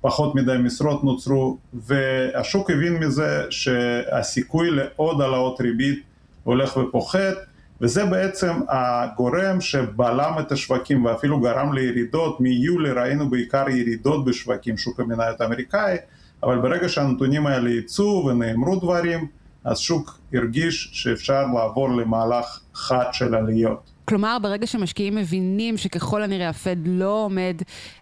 פחות 0.00 0.34
מדי 0.34 0.56
משרות 0.64 1.04
נוצרו, 1.04 1.58
והשוק 1.74 2.70
הבין 2.70 2.96
מזה 2.96 3.44
שהסיכוי 3.50 4.70
לעוד 4.70 5.20
העלאות 5.20 5.60
ריבית 5.60 6.02
הולך 6.44 6.76
ופוחת, 6.76 7.34
וזה 7.80 8.04
בעצם 8.04 8.52
הגורם 8.68 9.60
שבלם 9.60 10.32
את 10.40 10.52
השווקים 10.52 11.04
ואפילו 11.04 11.40
גרם 11.40 11.72
לירידות, 11.72 12.40
מיולי 12.40 12.90
ראינו 12.90 13.30
בעיקר 13.30 13.68
ירידות 13.68 14.24
בשווקים, 14.24 14.76
שוק 14.76 15.00
המניות 15.00 15.40
האמריקאי, 15.40 15.96
אבל 16.42 16.58
ברגע 16.58 16.88
שהנתונים 16.88 17.46
האלה 17.46 17.70
יצאו 17.70 18.26
ונאמרו 18.26 18.76
דברים, 18.76 19.26
אז 19.64 19.78
שוק 19.78 20.18
הרגיש 20.34 20.90
שאפשר 20.92 21.46
לעבור 21.54 21.88
למהלך 21.90 22.60
חד 22.74 23.06
של 23.12 23.34
עליות. 23.34 23.91
כלומר, 24.12 24.36
ברגע 24.42 24.66
שמשקיעים 24.66 25.14
מבינים 25.14 25.76
שככל 25.76 26.22
הנראה 26.22 26.48
הפד 26.48 26.76
לא 26.84 27.24
עומד 27.24 27.56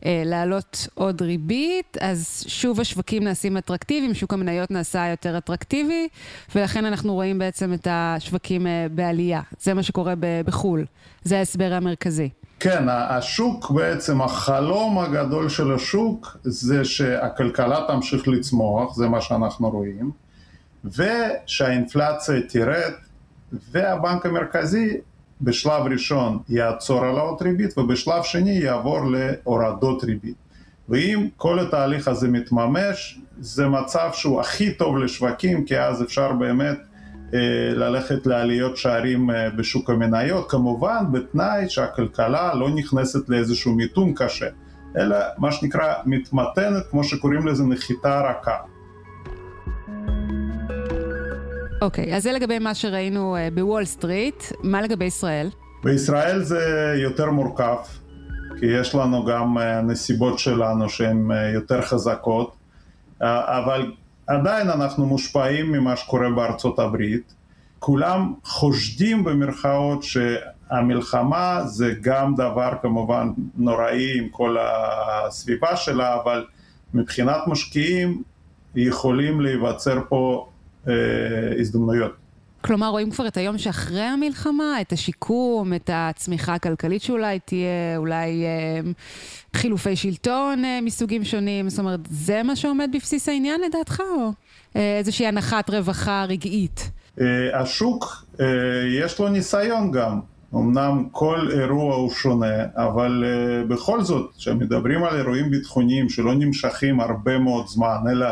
אה, 0.04 0.22
להעלות 0.26 0.88
עוד 0.94 1.22
ריבית, 1.22 1.96
אז 2.00 2.44
שוב 2.46 2.80
השווקים 2.80 3.24
נעשים 3.24 3.56
אטרקטיביים, 3.56 4.14
שוק 4.14 4.32
המניות 4.32 4.70
נעשה 4.70 5.08
יותר 5.08 5.38
אטרקטיבי, 5.38 6.08
ולכן 6.54 6.84
אנחנו 6.84 7.14
רואים 7.14 7.38
בעצם 7.38 7.72
את 7.72 7.86
השווקים 7.90 8.66
אה, 8.66 8.86
בעלייה. 8.90 9.40
זה 9.60 9.74
מה 9.74 9.82
שקורה 9.82 10.14
בחו"ל. 10.44 10.84
זה 11.22 11.38
ההסבר 11.38 11.72
המרכזי. 11.72 12.28
כן, 12.60 12.84
השוק 12.88 13.70
בעצם, 13.70 14.22
החלום 14.22 14.98
הגדול 14.98 15.48
של 15.48 15.74
השוק 15.74 16.36
זה 16.42 16.84
שהכלכלה 16.84 17.78
תמשיך 17.88 18.28
לצמוח, 18.28 18.94
זה 18.94 19.08
מה 19.08 19.20
שאנחנו 19.20 19.70
רואים, 19.70 20.10
ושהאינפלציה 20.84 22.40
תרד, 22.48 22.92
והבנק 23.52 24.26
המרכזי 24.26 24.96
בשלב 25.42 25.86
ראשון 25.90 26.38
יעצור 26.48 27.04
העלאות 27.04 27.42
ריבית 27.42 27.78
ובשלב 27.78 28.22
שני 28.22 28.50
יעבור 28.50 29.00
להורדות 29.10 30.04
ריבית. 30.04 30.34
ואם 30.88 31.28
כל 31.36 31.58
התהליך 31.58 32.08
הזה 32.08 32.28
מתממש, 32.28 33.20
זה 33.40 33.68
מצב 33.68 34.10
שהוא 34.12 34.40
הכי 34.40 34.74
טוב 34.74 34.98
לשווקים, 34.98 35.64
כי 35.64 35.78
אז 35.78 36.02
אפשר 36.02 36.32
באמת 36.32 36.78
אה, 37.34 37.38
ללכת 37.74 38.26
לעליות 38.26 38.76
שערים 38.76 39.30
אה, 39.30 39.50
בשוק 39.50 39.90
המניות, 39.90 40.50
כמובן 40.50 41.04
בתנאי 41.12 41.68
שהכלכלה 41.68 42.54
לא 42.54 42.70
נכנסת 42.70 43.28
לאיזשהו 43.28 43.74
מיתון 43.74 44.12
קשה, 44.16 44.46
אלא 44.96 45.16
מה 45.38 45.52
שנקרא 45.52 45.94
מתמתנת, 46.06 46.82
כמו 46.90 47.04
שקוראים 47.04 47.46
לזה 47.46 47.64
נחיתה 47.64 48.20
רכה. 48.20 48.56
אוקיי, 51.82 52.12
okay, 52.12 52.16
אז 52.16 52.22
זה 52.22 52.32
לגבי 52.32 52.58
מה 52.58 52.74
שראינו 52.74 53.36
uh, 53.36 53.54
בוול 53.54 53.84
סטריט. 53.84 54.44
מה 54.62 54.82
לגבי 54.82 55.04
ישראל? 55.04 55.50
בישראל 55.84 56.42
זה 56.42 56.94
יותר 57.02 57.30
מורכב, 57.30 57.76
כי 58.58 58.66
יש 58.66 58.94
לנו 58.94 59.24
גם 59.24 59.58
uh, 59.58 59.60
נסיבות 59.60 60.38
שלנו 60.38 60.88
שהן 60.88 61.30
uh, 61.30 61.34
יותר 61.54 61.82
חזקות, 61.82 62.56
אבל 63.20 63.92
עדיין 64.26 64.70
אנחנו 64.70 65.06
מושפעים 65.06 65.72
ממה 65.72 65.96
שקורה 65.96 66.30
בארצות 66.30 66.78
הברית. 66.78 67.34
כולם 67.78 68.34
חושדים 68.44 69.24
במרכאות 69.24 70.02
שהמלחמה 70.02 71.60
זה 71.64 71.94
גם 72.00 72.34
דבר 72.34 72.72
כמובן 72.82 73.28
נוראי 73.56 74.18
עם 74.18 74.28
כל 74.28 74.56
הסביבה 74.60 75.76
שלה, 75.76 76.14
אבל 76.14 76.44
מבחינת 76.94 77.40
משקיעים 77.46 78.22
יכולים 78.74 79.40
להיווצר 79.40 80.00
פה 80.08 80.46
אה, 80.46 80.59
הזדמנויות. 81.60 82.12
כלומר, 82.62 82.88
רואים 82.88 83.10
כבר 83.10 83.26
את 83.26 83.36
היום 83.36 83.58
שאחרי 83.58 84.00
המלחמה, 84.00 84.80
את 84.80 84.92
השיקום, 84.92 85.74
את 85.74 85.90
הצמיחה 85.92 86.54
הכלכלית 86.54 87.02
שאולי 87.02 87.38
תהיה, 87.38 87.96
אולי 87.96 88.44
אה, 88.44 88.90
חילופי 89.56 89.96
שלטון 89.96 90.64
אה, 90.64 90.78
מסוגים 90.82 91.24
שונים, 91.24 91.68
זאת 91.68 91.78
אומרת, 91.78 92.00
זה 92.10 92.42
מה 92.42 92.56
שעומד 92.56 92.90
בבסיס 92.94 93.28
העניין 93.28 93.60
לדעתך, 93.60 94.00
או 94.00 94.32
אה, 94.76 94.98
איזושהי 94.98 95.26
הנחת 95.26 95.70
רווחה 95.70 96.24
רגעית? 96.28 96.90
אה, 97.20 97.60
השוק, 97.60 98.24
אה, 98.40 98.46
יש 99.00 99.18
לו 99.18 99.28
ניסיון 99.28 99.90
גם. 99.90 100.20
אמנם 100.54 101.04
כל 101.12 101.48
אירוע 101.52 101.94
הוא 101.94 102.10
שונה, 102.10 102.64
אבל 102.76 103.24
uh, 103.24 103.68
בכל 103.68 104.02
זאת, 104.02 104.30
כשמדברים 104.38 105.04
על 105.04 105.16
אירועים 105.16 105.50
ביטחוניים 105.50 106.08
שלא 106.08 106.34
נמשכים 106.34 107.00
הרבה 107.00 107.38
מאוד 107.38 107.66
זמן, 107.66 107.96
אלא 108.10 108.26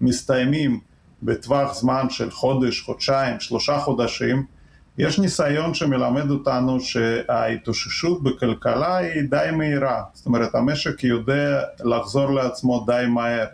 מסתיימים 0.00 0.80
בטווח 1.22 1.74
זמן 1.74 2.10
של 2.10 2.30
חודש, 2.30 2.80
חודשיים, 2.80 3.40
שלושה 3.40 3.78
חודשים, 3.78 4.44
יש 4.98 5.18
ניסיון 5.18 5.74
שמלמד 5.74 6.30
אותנו 6.30 6.80
שההתאוששות 6.80 8.22
בכלכלה 8.22 8.96
היא 8.96 9.22
די 9.30 9.48
מהירה, 9.52 10.02
זאת 10.12 10.26
אומרת 10.26 10.54
המשק 10.54 11.04
יודע 11.04 11.60
לחזור 11.84 12.30
לעצמו 12.30 12.84
די 12.86 13.04
מהר. 13.08 13.46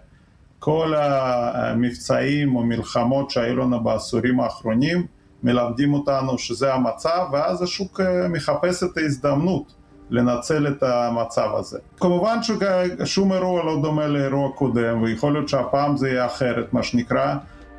כל 0.58 0.94
המבצעים 0.96 2.56
או 2.56 2.62
מלחמות 2.62 3.30
שהיו 3.30 3.56
לנו 3.56 3.84
בעשורים 3.84 4.40
האחרונים 4.40 5.06
מלמדים 5.42 5.94
אותנו 5.94 6.38
שזה 6.38 6.74
המצב 6.74 7.26
ואז 7.32 7.62
השוק 7.62 8.00
אה, 8.00 8.28
מחפש 8.28 8.82
את 8.82 8.96
ההזדמנות 8.96 9.72
לנצל 10.10 10.68
את 10.68 10.82
המצב 10.82 11.48
הזה. 11.54 11.78
כמובן 11.96 12.38
ששום 12.42 13.32
אירוע 13.32 13.64
לא 13.64 13.82
דומה 13.82 14.06
לאירוע 14.06 14.52
קודם 14.52 15.02
ויכול 15.02 15.32
להיות 15.32 15.48
שהפעם 15.48 15.96
זה 15.96 16.08
יהיה 16.08 16.26
אחרת 16.26 16.72
מה 16.72 16.82
שנקרא 16.82 17.34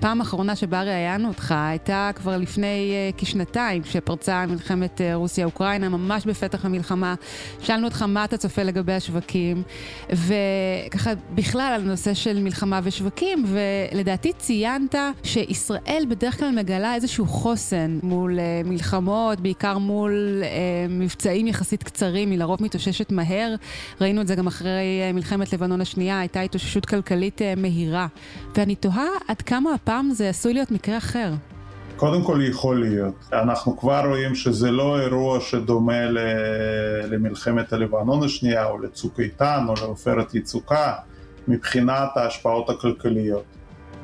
הפעם 0.00 0.20
האחרונה 0.20 0.56
שבה 0.56 0.82
ראיינו 0.82 1.28
אותך 1.28 1.54
הייתה 1.56 2.10
כבר 2.14 2.36
לפני 2.36 2.92
uh, 3.16 3.20
כשנתיים, 3.20 3.82
כשפרצה 3.82 4.46
מלחמת 4.46 5.00
uh, 5.00 5.14
רוסיה-אוקראינה, 5.14 5.88
ממש 5.88 6.26
בפתח 6.26 6.64
המלחמה. 6.64 7.14
שאלנו 7.62 7.86
אותך 7.86 8.02
מה 8.02 8.24
אתה 8.24 8.36
צופה 8.36 8.62
לגבי 8.62 8.92
השווקים, 8.92 9.62
וככה 10.10 11.10
בכלל 11.34 11.72
על 11.74 11.82
נושא 11.82 12.14
של 12.14 12.42
מלחמה 12.42 12.80
ושווקים, 12.82 13.44
ולדעתי 13.46 14.32
ציינת 14.38 14.94
שישראל 15.22 16.04
בדרך 16.08 16.38
כלל 16.38 16.50
מגלה 16.50 16.94
איזשהו 16.94 17.26
חוסן 17.26 17.98
מול 18.02 18.38
uh, 18.38 18.68
מלחמות, 18.68 19.40
בעיקר 19.40 19.78
מול 19.78 20.42
uh, 20.42 20.46
מבצעים 20.92 21.46
יחסית 21.46 21.82
קצרים, 21.82 22.30
היא 22.30 22.38
לרוב 22.38 22.62
מתאוששת 22.62 23.12
מהר. 23.12 23.54
ראינו 24.00 24.20
את 24.20 24.26
זה 24.26 24.34
גם 24.34 24.46
אחרי 24.46 25.00
uh, 25.10 25.14
מלחמת 25.14 25.52
לבנון 25.52 25.80
השנייה, 25.80 26.20
הייתה 26.20 26.40
התאוששות 26.40 26.86
כלכלית 26.86 27.40
uh, 27.40 27.60
מהירה. 27.60 28.06
ואני 28.56 28.74
תוהה 28.74 29.08
עד 29.28 29.42
כמה 29.42 29.70
הפעם 29.90 30.10
זה 30.10 30.28
עשוי 30.28 30.54
להיות 30.54 30.70
מקרה 30.70 30.98
אחר. 30.98 31.32
קודם 31.96 32.22
כל 32.22 32.40
יכול 32.42 32.80
להיות. 32.80 33.14
אנחנו 33.32 33.76
כבר 33.76 34.06
רואים 34.06 34.34
שזה 34.34 34.70
לא 34.70 35.00
אירוע 35.00 35.40
שדומה 35.40 36.02
למלחמת 37.10 37.72
הלבנון 37.72 38.24
השנייה 38.24 38.66
או 38.66 38.78
לצוק 38.78 39.20
איתן 39.20 39.64
או 39.68 39.74
לעופרת 39.74 40.34
יצוקה 40.34 40.94
מבחינת 41.48 42.16
ההשפעות 42.16 42.70
הכלכליות. 42.70 43.44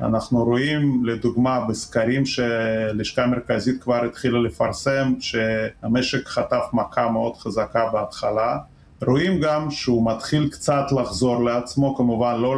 אנחנו 0.01 0.43
רואים 0.43 1.05
לדוגמה 1.05 1.65
בסקרים 1.69 2.25
שלשכה 2.25 3.23
המרכזית 3.23 3.83
כבר 3.83 4.05
התחילה 4.05 4.39
לפרסם 4.39 5.13
שהמשק 5.19 6.27
חטף 6.27 6.63
מכה 6.73 7.11
מאוד 7.11 7.37
חזקה 7.37 7.89
בהתחלה. 7.93 8.57
רואים 9.05 9.41
גם 9.41 9.71
שהוא 9.71 10.11
מתחיל 10.11 10.49
קצת 10.49 10.85
לחזור 11.01 11.43
לעצמו, 11.45 11.95
כמובן 11.95 12.35
לא 12.41 12.55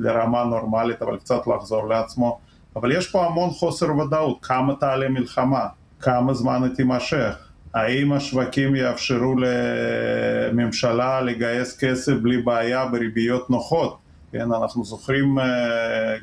לרמה 0.00 0.44
נורמלית, 0.44 1.02
אבל 1.02 1.16
קצת 1.16 1.46
לחזור 1.46 1.88
לעצמו. 1.88 2.38
אבל 2.76 2.92
יש 2.92 3.10
פה 3.10 3.26
המון 3.26 3.50
חוסר 3.50 3.96
ודאות, 3.96 4.38
כמה 4.42 4.74
תעלה 4.74 5.08
מלחמה, 5.08 5.66
כמה 6.00 6.34
זמן 6.34 6.62
היא 6.62 6.74
תימשך, 6.74 7.34
האם 7.74 8.12
השווקים 8.12 8.74
יאפשרו 8.76 9.34
לממשלה 9.38 11.20
לגייס 11.20 11.78
כסף 11.78 12.12
בלי 12.12 12.42
בעיה 12.42 12.86
בריביות 12.86 13.50
נוחות? 13.50 13.98
כן, 14.32 14.52
אנחנו 14.52 14.84
זוכרים 14.84 15.38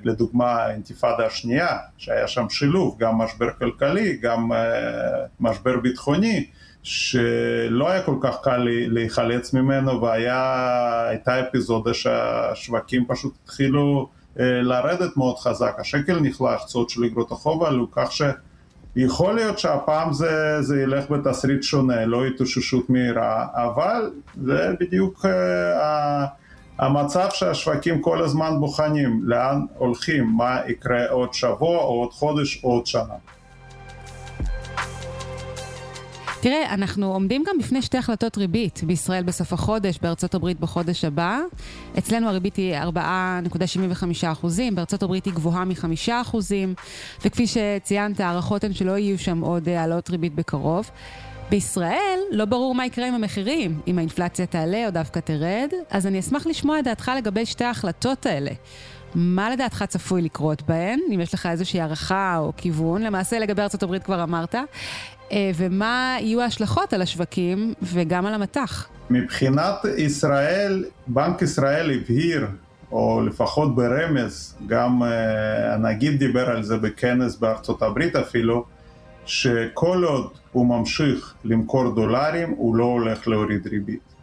לדוגמה 0.04 0.52
האינתיפאדה 0.52 1.26
השנייה, 1.26 1.78
שהיה 1.98 2.28
שם 2.28 2.50
שילוב, 2.50 2.96
גם 3.00 3.18
משבר 3.18 3.50
כלכלי, 3.60 4.18
גם 4.22 4.52
משבר 5.40 5.80
ביטחוני, 5.80 6.46
שלא 6.88 7.90
היה 7.90 8.02
כל 8.02 8.16
כך 8.22 8.38
קל 8.44 8.68
להיחלץ 8.68 9.54
ממנו 9.54 10.02
והייתה 10.02 11.42
אפיזודה 11.42 11.94
שהשווקים 11.94 13.06
פשוט 13.08 13.34
התחילו 13.44 14.10
לרדת 14.40 15.18
מאוד 15.18 15.38
חזק, 15.38 15.76
השקל 15.80 16.20
נחלש, 16.20 16.64
תשואות 16.66 16.90
של 16.90 17.04
אגרות 17.04 17.32
החוב 17.32 17.64
עלו, 17.64 17.92
כך 17.92 18.12
שיכול 18.12 19.36
להיות 19.36 19.60
שהפעם 19.60 20.14
זה, 20.14 20.62
זה 20.62 20.82
ילך 20.82 21.12
בתסריט 21.12 21.64
שונה, 21.64 22.06
לא 22.06 22.26
התאוששות 22.26 22.90
מהירה, 22.90 23.48
אבל 23.54 24.12
זה 24.44 24.74
בדיוק 24.80 25.26
המצב 26.80 27.28
שהשווקים 27.32 28.02
כל 28.02 28.24
הזמן 28.24 28.60
בוחנים, 28.60 29.22
לאן 29.24 29.66
הולכים, 29.78 30.34
מה 30.38 30.60
יקרה 30.68 31.10
עוד 31.10 31.34
שבוע 31.34 31.78
עוד 31.78 32.12
חודש 32.12 32.64
עוד 32.64 32.86
שנה. 32.86 33.16
תראה, 36.48 36.74
אנחנו 36.74 37.14
עומדים 37.14 37.44
גם 37.48 37.58
בפני 37.58 37.82
שתי 37.82 37.98
החלטות 37.98 38.38
ריבית, 38.38 38.82
בישראל 38.84 39.24
בסוף 39.24 39.54
החודש, 39.54 40.00
בארצות 40.02 40.36
הברית 40.36 40.60
בחודש 40.60 41.06
הבא. 41.06 41.40
אצלנו 41.98 42.30
הריבית 42.30 42.56
היא 42.56 42.76
4.75 42.78 43.02
אחוזים, 44.32 44.76
בארצות 44.76 45.04
הברית 45.04 45.26
היא 45.26 45.34
גבוהה 45.34 45.66
מ-5 45.66 46.12
אחוזים, 46.22 46.74
וכפי 47.26 47.46
שציינת, 47.48 48.20
הערכות 48.20 48.64
הן 48.64 48.74
שלא 48.74 48.98
יהיו 48.98 49.20
שם 49.20 49.42
עוד 49.42 49.70
העלות 49.70 50.10
ריבית 50.10 50.36
בקרוב. 50.36 50.90
בישראל 51.50 52.20
לא 52.32 52.46
ברור 52.46 52.76
מה 52.76 52.86
יקרה 52.86 53.08
עם 53.08 53.14
המחירים, 53.14 53.82
אם 53.88 53.98
האינפלציה 53.98 54.46
תעלה 54.46 54.86
או 54.86 54.92
דווקא 54.92 55.20
תרד, 55.20 55.70
אז 55.90 56.08
אני 56.08 56.20
אשמח 56.20 56.48
לשמוע 56.48 56.80
את 56.80 56.84
דעתך 56.84 57.12
לגבי 57.18 57.46
שתי 57.46 57.64
ההחלטות 57.64 58.26
האלה. 58.26 58.52
מה 59.16 59.50
לדעתך 59.50 59.84
צפוי 59.88 60.22
לקרות 60.22 60.62
בהן, 60.62 61.00
אם 61.16 61.22
יש 61.22 61.34
לך 61.34 61.46
איזושהי 61.46 61.82
הערכה 61.82 62.38
או 62.38 62.52
כיוון, 62.58 63.02
למעשה 63.02 63.40
לגבי 63.40 63.62
ארה"ב 63.62 63.98
כבר 63.98 64.24
אמרת, 64.24 64.56
ומה 65.56 66.18
יהיו 66.20 66.42
ההשלכות 66.42 66.94
על 66.94 67.02
השווקים 67.02 67.74
וגם 67.82 68.26
על 68.26 68.34
המטח? 68.34 68.88
מבחינת 69.10 69.86
ישראל, 69.98 70.86
בנק 71.08 71.42
ישראל 71.42 71.92
הבהיר, 71.92 72.48
או 72.92 73.22
לפחות 73.26 73.76
ברמז, 73.76 74.56
גם 74.68 75.02
הנגיד 75.74 76.20
דיבר 76.20 76.50
על 76.50 76.64
זה 76.64 76.78
בכנס 76.78 77.36
בארצות 77.36 77.82
הברית 77.82 78.16
אפילו, 78.16 78.66
שכל 79.26 80.04
עוד 80.04 80.30
הוא 80.52 80.66
ממשיך 80.66 81.34
למכור 81.44 81.96
דולרים, 81.96 82.50
הוא 82.58 82.76
לא 82.76 82.84
הולך 82.84 83.28
להוריד 83.28 83.68
ריבית. 83.68 84.17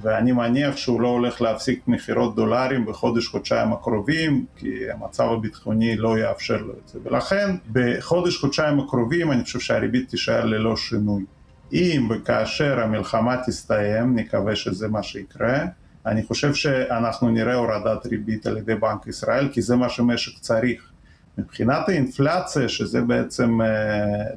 ואני 0.00 0.32
מניח 0.32 0.76
שהוא 0.76 1.00
לא 1.00 1.08
הולך 1.08 1.42
להפסיק 1.42 1.88
מכירות 1.88 2.36
דולרים 2.36 2.86
בחודש-חודשיים 2.86 3.72
הקרובים, 3.72 4.44
כי 4.56 4.90
המצב 4.90 5.24
הביטחוני 5.24 5.96
לא 5.96 6.18
יאפשר 6.18 6.56
לו 6.56 6.72
את 6.72 6.88
זה. 6.88 6.98
ולכן 7.02 7.56
בחודש-חודשיים 7.72 8.80
הקרובים 8.80 9.32
אני 9.32 9.44
חושב 9.44 9.60
שהריבית 9.60 10.08
תישאר 10.08 10.44
ללא 10.44 10.76
שינוי. 10.76 11.24
אם 11.72 12.08
וכאשר 12.10 12.80
המלחמה 12.80 13.36
תסתיים, 13.46 14.16
נקווה 14.16 14.56
שזה 14.56 14.88
מה 14.88 15.02
שיקרה, 15.02 15.64
אני 16.06 16.22
חושב 16.22 16.54
שאנחנו 16.54 17.30
נראה 17.30 17.54
הורדת 17.54 18.06
ריבית 18.06 18.46
על 18.46 18.58
ידי 18.58 18.74
בנק 18.74 19.06
ישראל, 19.06 19.48
כי 19.52 19.62
זה 19.62 19.76
מה 19.76 19.88
שמשק 19.88 20.38
צריך. 20.38 20.88
מבחינת 21.38 21.88
האינפלציה, 21.88 22.68
שזה 22.68 23.00
בעצם 23.00 23.58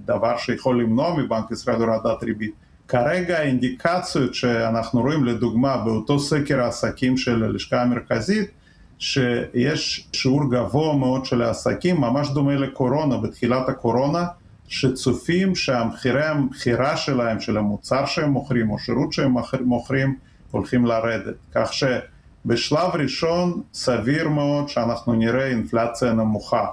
דבר 0.06 0.38
שיכול 0.38 0.82
למנוע 0.82 1.18
מבנק 1.18 1.52
ישראל 1.52 1.82
הורדת 1.82 2.24
ריבית, 2.24 2.54
כרגע 2.88 3.38
האינדיקציות 3.38 4.34
שאנחנו 4.34 5.02
רואים 5.02 5.26
לדוגמה 5.26 5.78
באותו 5.78 6.20
סקר 6.20 6.62
העסקים 6.62 7.18
של 7.18 7.44
הלשכה 7.44 7.82
המרכזית 7.82 8.52
שיש 9.00 10.08
שיעור 10.14 10.52
גבוה 10.52 10.98
מאוד 10.98 11.26
של 11.26 11.42
העסקים 11.42 12.02
ממש 12.02 12.30
דומה 12.30 12.56
לקורונה, 12.56 13.18
בתחילת 13.18 13.70
הקורונה 13.70 14.26
שצופים 14.68 15.56
שהמחירי 15.56 16.26
המכירה 16.26 16.98
שלהם, 16.98 17.40
של 17.40 17.58
המוצר 17.58 18.06
שהם 18.06 18.30
מוכרים 18.30 18.70
או 18.70 18.80
שירות 18.80 19.14
שהם 19.14 19.34
מוכרים 19.62 20.16
הולכים 20.52 20.86
לרדת. 20.86 21.36
כך 21.56 21.72
שבשלב 21.74 22.90
ראשון 22.94 23.62
סביר 23.74 24.30
מאוד 24.30 24.70
שאנחנו 24.70 25.14
נראה 25.14 25.48
אינפלציה 25.48 26.14
נמוכה. 26.14 26.66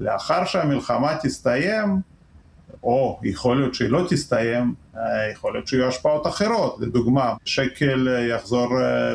לאחר 0.00 0.44
שהמלחמה 0.44 1.16
תסתיים 1.22 2.00
או 2.86 3.20
יכול 3.22 3.56
להיות 3.56 3.74
שהיא 3.74 3.90
לא 3.90 4.06
תסתיים, 4.08 4.74
יכול 5.32 5.52
להיות 5.52 5.68
שיהיו 5.68 5.88
השפעות 5.88 6.26
אחרות, 6.26 6.76
לדוגמה 6.80 7.34
שקל 7.44 8.08
יחזור 8.30 8.68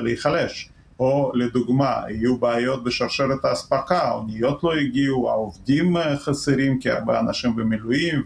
להיחלש, 0.04 0.70
או 1.00 1.32
לדוגמה 1.36 2.02
יהיו 2.10 2.38
בעיות 2.38 2.84
בשרשרת 2.84 3.46
האספקה, 3.46 3.98
האוניות 3.98 4.64
לא 4.64 4.74
הגיעו, 4.74 5.30
העובדים 5.30 5.96
חסרים 6.18 6.80
כי 6.80 6.90
הרבה 6.90 7.20
אנשים 7.20 7.56
במילואים 7.56 8.24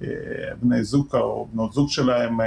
ובני 0.00 0.84
זוג 0.84 1.16
או 1.16 1.48
בנות 1.52 1.72
זוג 1.72 1.90
שלהם 1.90 2.38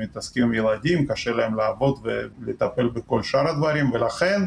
מתעסקים 0.00 0.44
עם 0.44 0.54
ילדים, 0.54 1.06
קשה 1.06 1.30
להם 1.30 1.54
לעבוד 1.54 2.06
ולטפל 2.40 2.88
בכל 2.88 3.22
שאר 3.22 3.48
הדברים. 3.48 3.92
ולכן 3.92 4.40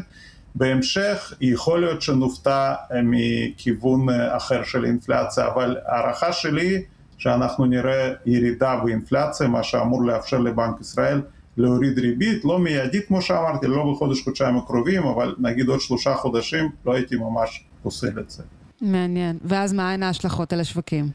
בהמשך 0.54 1.32
יכול 1.40 1.80
להיות 1.80 2.02
שנופתע 2.02 2.74
מכיוון 3.02 4.06
אחר 4.10 4.62
של 4.64 4.84
אינפלציה, 4.84 5.46
אבל 5.46 5.76
הערכה 5.86 6.32
שלי 6.32 6.82
שאנחנו 7.18 7.66
נראה 7.66 8.12
ירידה 8.26 8.80
באינפלציה, 8.84 9.48
מה 9.48 9.62
שאמור 9.62 10.04
לאפשר 10.04 10.38
לבנק 10.38 10.80
ישראל 10.80 11.20
להוריד 11.56 11.98
ריבית, 11.98 12.44
לא 12.44 12.58
מיידית 12.58 13.06
כמו 13.06 13.22
שאמרתי, 13.22 13.66
לא 13.66 13.92
בחודש 13.92 14.22
חודשיים 14.22 14.56
הקרובים, 14.56 15.02
אבל 15.02 15.34
נגיד 15.38 15.68
עוד 15.68 15.80
שלושה 15.80 16.14
חודשים, 16.14 16.70
לא 16.86 16.94
הייתי 16.94 17.16
ממש 17.16 17.64
פוסל 17.82 18.20
את 18.20 18.30
זה. 18.30 18.42
מעניין. 18.80 19.38
ואז 19.44 19.72
מה 19.72 19.92
הן 19.92 20.02
ההשלכות 20.02 20.52
על 20.52 20.60
השווקים? 20.60 21.08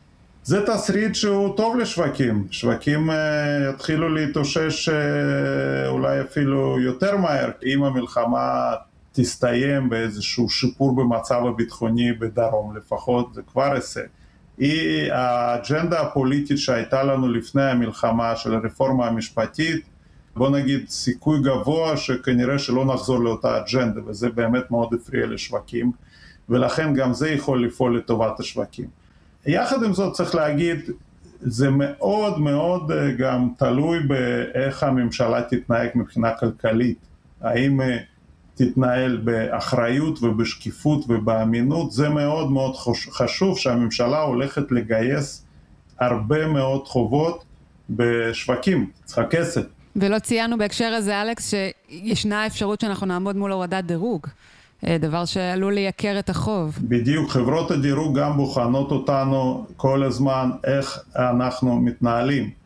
זה 0.43 0.65
תסריט 0.65 1.15
שהוא 1.15 1.57
טוב 1.57 1.77
לשווקים. 1.77 2.47
שווקים 2.51 3.09
uh, 3.09 3.13
יתחילו 3.73 4.09
להתאושש 4.09 4.89
uh, 4.89 4.91
אולי 5.87 6.21
אפילו 6.21 6.79
יותר 6.79 7.17
מהר, 7.17 7.49
אם 7.65 7.83
המלחמה 7.83 8.73
תסתיים 9.11 9.89
באיזשהו 9.89 10.49
שיפור 10.49 10.95
במצב 10.95 11.41
הביטחוני 11.45 12.13
בדרום 12.13 12.75
לפחות, 12.77 13.33
זה 13.33 13.41
כבר 13.41 13.73
הישג. 13.73 14.05
היא 14.61 15.11
האג'נדה 15.11 16.01
הפוליטית 16.01 16.57
שהייתה 16.57 17.03
לנו 17.03 17.27
לפני 17.27 17.63
המלחמה 17.63 18.35
של 18.35 18.55
הרפורמה 18.55 19.07
המשפטית, 19.07 19.85
בוא 20.35 20.49
נגיד 20.49 20.89
סיכוי 20.89 21.39
גבוה 21.43 21.97
שכנראה 21.97 22.59
שלא 22.59 22.85
נחזור 22.85 23.19
לאותה 23.19 23.57
אג'נדה 23.57 24.01
וזה 24.05 24.29
באמת 24.29 24.71
מאוד 24.71 24.93
הפריע 24.93 25.25
לשווקים 25.25 25.91
ולכן 26.49 26.93
גם 26.93 27.13
זה 27.13 27.29
יכול 27.29 27.65
לפעול 27.65 27.97
לטובת 27.97 28.39
השווקים. 28.39 28.85
יחד 29.45 29.83
עם 29.83 29.93
זאת 29.93 30.13
צריך 30.13 30.35
להגיד 30.35 30.79
זה 31.41 31.69
מאוד 31.69 32.39
מאוד 32.39 32.91
גם 33.17 33.49
תלוי 33.57 33.99
באיך 33.99 34.83
הממשלה 34.83 35.41
תתנהג 35.41 35.89
מבחינה 35.95 36.31
כלכלית, 36.33 36.97
האם 37.41 37.79
תתנהל 38.65 39.17
באחריות 39.17 40.23
ובשקיפות 40.23 41.05
ובאמינות, 41.09 41.91
זה 41.91 42.09
מאוד 42.09 42.51
מאוד 42.51 42.75
חשוב 43.11 43.57
שהממשלה 43.57 44.21
הולכת 44.21 44.71
לגייס 44.71 45.45
הרבה 45.99 46.47
מאוד 46.47 46.87
חובות 46.87 47.43
בשווקים, 47.89 48.89
צריכה 49.05 49.23
כסף. 49.23 49.61
ולא 49.95 50.19
ציינו 50.19 50.57
בהקשר 50.57 50.85
הזה, 50.85 51.21
אלכס, 51.21 51.53
שישנה 51.53 52.47
אפשרות 52.47 52.81
שאנחנו 52.81 53.07
נעמוד 53.07 53.35
מול 53.35 53.51
הורדת 53.51 53.83
דירוג. 53.83 54.27
דבר 54.99 55.25
שעלול 55.25 55.73
לייקר 55.73 56.19
את 56.19 56.29
החוב. 56.29 56.79
בדיוק, 56.81 57.29
חברות 57.29 57.71
הדירוג 57.71 58.19
גם 58.19 58.37
בוחנות 58.37 58.91
אותנו 58.91 59.65
כל 59.77 60.03
הזמן 60.03 60.49
איך 60.63 60.99
אנחנו 61.15 61.75
מתנהלים. 61.75 62.60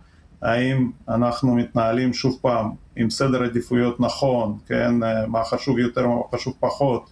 האם 0.46 0.90
אנחנו 1.10 1.56
מתנהלים 1.56 2.14
שוב 2.14 2.40
פעם 2.42 2.72
עם 2.96 3.10
סדר 3.10 3.44
עדיפויות 3.44 4.00
נכון, 4.00 4.58
כן, 4.68 4.94
מה 5.28 5.44
חשוב 5.44 5.80
יותר, 5.80 6.08
מה 6.08 6.16
חשוב 6.36 6.54
פחות, 6.60 7.10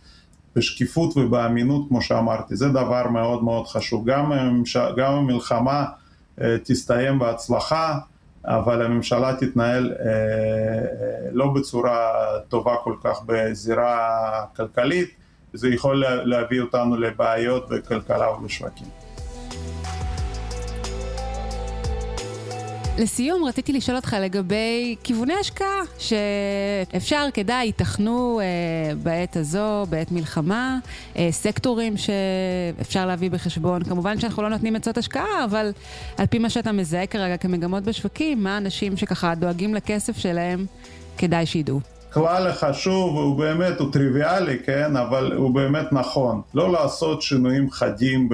בשקיפות 0.55 1.17
ובאמינות 1.17 1.85
כמו 1.87 2.01
שאמרתי, 2.01 2.55
זה 2.55 2.69
דבר 2.69 3.07
מאוד 3.07 3.43
מאוד 3.43 3.67
חשוב. 3.67 4.05
גם, 4.05 4.31
גם 4.97 5.13
המלחמה 5.13 5.85
תסתיים 6.63 7.19
בהצלחה, 7.19 7.99
אבל 8.45 8.85
הממשלה 8.85 9.35
תתנהל 9.39 9.93
אה, 9.99 11.29
לא 11.31 11.47
בצורה 11.47 12.11
טובה 12.47 12.75
כל 12.83 12.95
כך 13.03 13.19
בזירה 13.25 14.45
כלכלית, 14.55 15.09
זה 15.53 15.69
יכול 15.69 16.03
להביא 16.05 16.61
אותנו 16.61 16.97
לבעיות 16.97 17.69
בכלכלה 17.69 18.31
ובשווקים. 18.31 19.02
לסיום, 22.97 23.45
רציתי 23.45 23.73
לשאול 23.73 23.95
אותך 23.95 24.15
לגבי 24.21 24.95
כיווני 25.03 25.33
השקעה, 25.33 25.81
שאפשר, 25.97 27.27
כדאי, 27.33 27.65
ייתכנו 27.65 28.39
אה, 28.39 28.95
בעת 28.95 29.35
הזו, 29.35 29.85
בעת 29.89 30.11
מלחמה, 30.11 30.79
אה, 31.17 31.27
סקטורים 31.31 31.93
שאפשר 31.97 33.05
להביא 33.05 33.31
בחשבון. 33.31 33.83
כמובן 33.83 34.19
שאנחנו 34.19 34.43
לא 34.43 34.49
נותנים 34.49 34.75
עצות 34.75 34.97
השקעה, 34.97 35.45
אבל 35.45 35.71
על 36.17 36.25
פי 36.25 36.39
מה 36.39 36.49
שאתה 36.49 36.71
מזהה 36.71 37.07
כרגע 37.07 37.37
כמגמות 37.37 37.83
בשווקים, 37.83 38.43
מה 38.43 38.55
האנשים 38.55 38.97
שככה 38.97 39.35
דואגים 39.35 39.75
לכסף 39.75 40.17
שלהם, 40.17 40.65
כדאי 41.17 41.45
שידעו. 41.45 41.79
כלל 42.13 42.51
חשוב, 42.51 43.17
הוא 43.17 43.37
באמת, 43.37 43.79
הוא 43.79 43.91
טריוויאלי, 43.91 44.57
כן, 44.65 44.95
אבל 44.95 45.33
הוא 45.33 45.55
באמת 45.55 45.93
נכון. 45.93 46.41
לא 46.53 46.71
לעשות 46.71 47.21
שינויים 47.21 47.71
חדים 47.71 48.29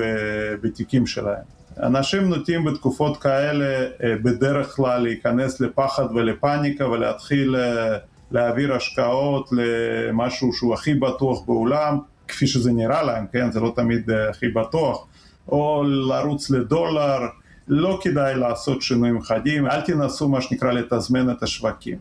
בתיקים 0.62 1.08
שלהם. 1.08 1.59
אנשים 1.84 2.30
נוטים 2.30 2.66
בתקופות 2.66 3.18
כאלה 3.18 3.66
אה, 4.04 4.16
בדרך 4.24 4.76
כלל 4.76 5.02
להיכנס 5.02 5.62
לפחד 5.62 6.06
ולפניקה 6.16 6.88
ולהתחיל 6.88 7.56
אה, 7.56 7.98
להעביר 8.32 8.74
השקעות 8.74 9.50
למשהו 9.52 10.54
שהוא 10.54 10.74
הכי 10.74 10.94
בטוח 10.94 11.46
בעולם, 11.46 11.98
כפי 12.28 12.48
שזה 12.48 12.72
נראה 12.72 13.04
להם, 13.04 13.26
כן? 13.32 13.52
זה 13.52 13.60
לא 13.60 13.74
תמיד 13.76 14.12
אה, 14.12 14.30
הכי 14.30 14.48
בטוח, 14.48 15.06
או 15.50 15.84
לרוץ 15.84 16.50
לדולר, 16.50 17.20
לא 17.68 18.00
כדאי 18.04 18.36
לעשות 18.36 18.82
שינויים 18.82 19.22
חדים, 19.22 19.68
אל 19.68 19.82
תנסו 19.82 20.30
מה 20.30 20.42
שנקרא 20.42 20.72
לתזמן 20.72 21.32
את 21.32 21.44
השווקים. 21.44 21.98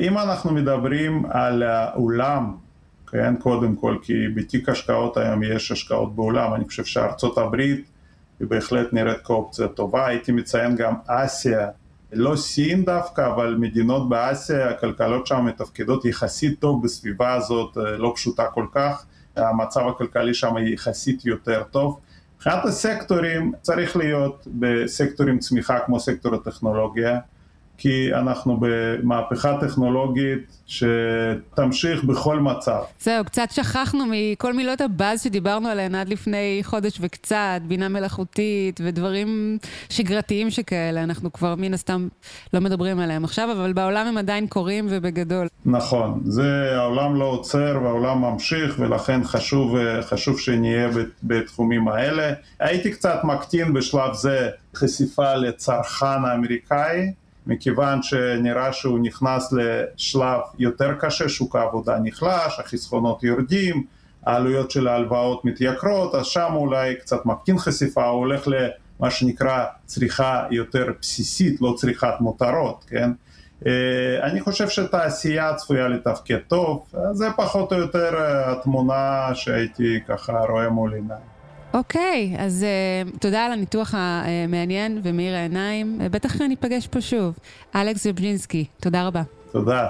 אם 0.00 0.18
אנחנו 0.18 0.52
מדברים 0.52 1.24
על 1.30 1.62
העולם, 1.62 2.54
כן, 3.10 3.36
קודם 3.36 3.76
כל, 3.76 3.96
כי 4.02 4.28
בתיק 4.34 4.68
השקעות 4.68 5.16
היום 5.16 5.42
יש 5.42 5.72
השקעות 5.72 6.16
בעולם, 6.16 6.54
אני 6.54 6.64
חושב 6.64 6.84
שארצות 6.84 7.38
הברית 7.38 7.90
היא 8.40 8.48
בהחלט 8.48 8.92
נראית 8.92 9.20
כאופציה 9.24 9.68
טובה. 9.68 10.06
הייתי 10.06 10.32
מציין 10.32 10.76
גם 10.76 10.94
אסיה, 11.06 11.68
לא 12.12 12.36
סין 12.36 12.84
דווקא, 12.84 13.26
אבל 13.26 13.56
מדינות 13.58 14.08
באסיה, 14.08 14.70
הכלכלות 14.70 15.26
שם 15.26 15.44
מתפקדות 15.44 16.04
יחסית 16.04 16.60
טוב 16.60 16.84
בסביבה 16.84 17.34
הזאת, 17.34 17.78
אה, 17.78 17.96
לא 17.96 18.12
פשוטה 18.16 18.46
כל 18.46 18.66
כך. 18.72 19.04
המצב 19.36 19.80
הכלכלי 19.80 20.34
שם 20.34 20.54
יחסית 20.58 21.24
יותר 21.24 21.62
טוב. 21.70 22.00
מבחינת 22.36 22.64
הסקטורים 22.64 23.52
צריך 23.62 23.96
להיות 23.96 24.46
בסקטורים 24.58 25.38
צמיחה 25.38 25.78
כמו 25.78 26.00
סקטור 26.00 26.34
הטכנולוגיה. 26.34 27.18
כי 27.80 28.14
אנחנו 28.14 28.60
במהפכה 28.60 29.56
טכנולוגית 29.60 30.56
שתמשיך 30.66 32.04
בכל 32.04 32.40
מצב. 32.40 32.80
זהו, 33.00 33.24
קצת 33.24 33.50
שכחנו 33.50 34.04
מכל 34.10 34.52
מילות 34.52 34.80
הבאז 34.80 35.22
שדיברנו 35.22 35.68
עליהן 35.68 35.94
עד 35.94 36.08
לפני 36.08 36.60
חודש 36.62 36.98
וקצת, 37.00 37.60
בינה 37.68 37.88
מלאכותית 37.88 38.80
ודברים 38.84 39.58
שגרתיים 39.88 40.50
שכאלה, 40.50 41.02
אנחנו 41.02 41.32
כבר 41.32 41.54
מן 41.54 41.74
הסתם 41.74 42.08
לא 42.54 42.60
מדברים 42.60 43.00
עליהם 43.00 43.24
עכשיו, 43.24 43.52
אבל 43.52 43.72
בעולם 43.72 44.06
הם 44.06 44.18
עדיין 44.18 44.46
קורים 44.46 44.86
ובגדול. 44.90 45.46
נכון, 45.64 46.20
זה 46.24 46.72
העולם 46.76 47.16
לא 47.16 47.24
עוצר 47.24 47.78
והעולם 47.82 48.20
ממשיך 48.20 48.76
ולכן 48.78 49.24
חשוב, 49.24 49.76
חשוב 50.02 50.40
שנהיה 50.40 50.88
בתחומים 51.22 51.88
האלה. 51.88 52.32
הייתי 52.60 52.90
קצת 52.90 53.20
מקטין 53.24 53.72
בשלב 53.72 54.14
זה 54.14 54.48
חשיפה 54.74 55.34
לצרכן 55.34 56.24
האמריקאי. 56.24 57.12
מכיוון 57.46 58.02
שנראה 58.02 58.72
שהוא 58.72 58.98
נכנס 58.98 59.52
לשלב 59.52 60.40
יותר 60.58 60.94
קשה, 61.00 61.28
שוק 61.28 61.56
העבודה 61.56 61.98
נחלש, 62.02 62.60
החסכונות 62.60 63.22
יורדים, 63.24 63.84
העלויות 64.26 64.70
של 64.70 64.88
ההלוואות 64.88 65.44
מתייקרות, 65.44 66.14
אז 66.14 66.26
שם 66.26 66.52
אולי 66.54 66.94
קצת 66.96 67.26
מקטין 67.26 67.58
חשיפה, 67.58 68.04
הוא 68.04 68.18
הולך 68.18 68.48
למה 68.48 69.10
שנקרא 69.10 69.64
צריכה 69.86 70.46
יותר 70.50 70.86
בסיסית, 71.00 71.60
לא 71.60 71.74
צריכת 71.78 72.14
מותרות, 72.20 72.84
כן? 72.88 73.10
אה, 73.66 74.22
אני 74.22 74.40
חושב 74.40 74.68
שתעשייה 74.68 75.54
צפויה 75.54 75.88
לתפקד 75.88 76.38
טוב, 76.48 76.86
זה 77.12 77.28
פחות 77.36 77.72
או 77.72 77.78
יותר 77.78 78.14
אה, 78.14 78.52
התמונה 78.52 79.30
שהייתי 79.34 80.00
ככה 80.08 80.32
רואה 80.48 80.68
מול 80.68 80.94
עיניי. 80.94 81.39
אוקיי, 81.74 82.36
אז 82.38 82.66
אה, 83.14 83.18
תודה 83.18 83.46
על 83.46 83.52
הניתוח 83.52 83.94
המעניין 83.96 85.00
ומאיר 85.02 85.34
העיניים. 85.34 85.98
אה, 86.00 86.08
בטח 86.08 86.40
ניפגש 86.40 86.86
פה 86.86 87.00
שוב. 87.00 87.38
אלכס 87.74 88.06
זבז'ינסקי, 88.06 88.64
תודה 88.80 89.06
רבה. 89.06 89.22
תודה. 89.52 89.86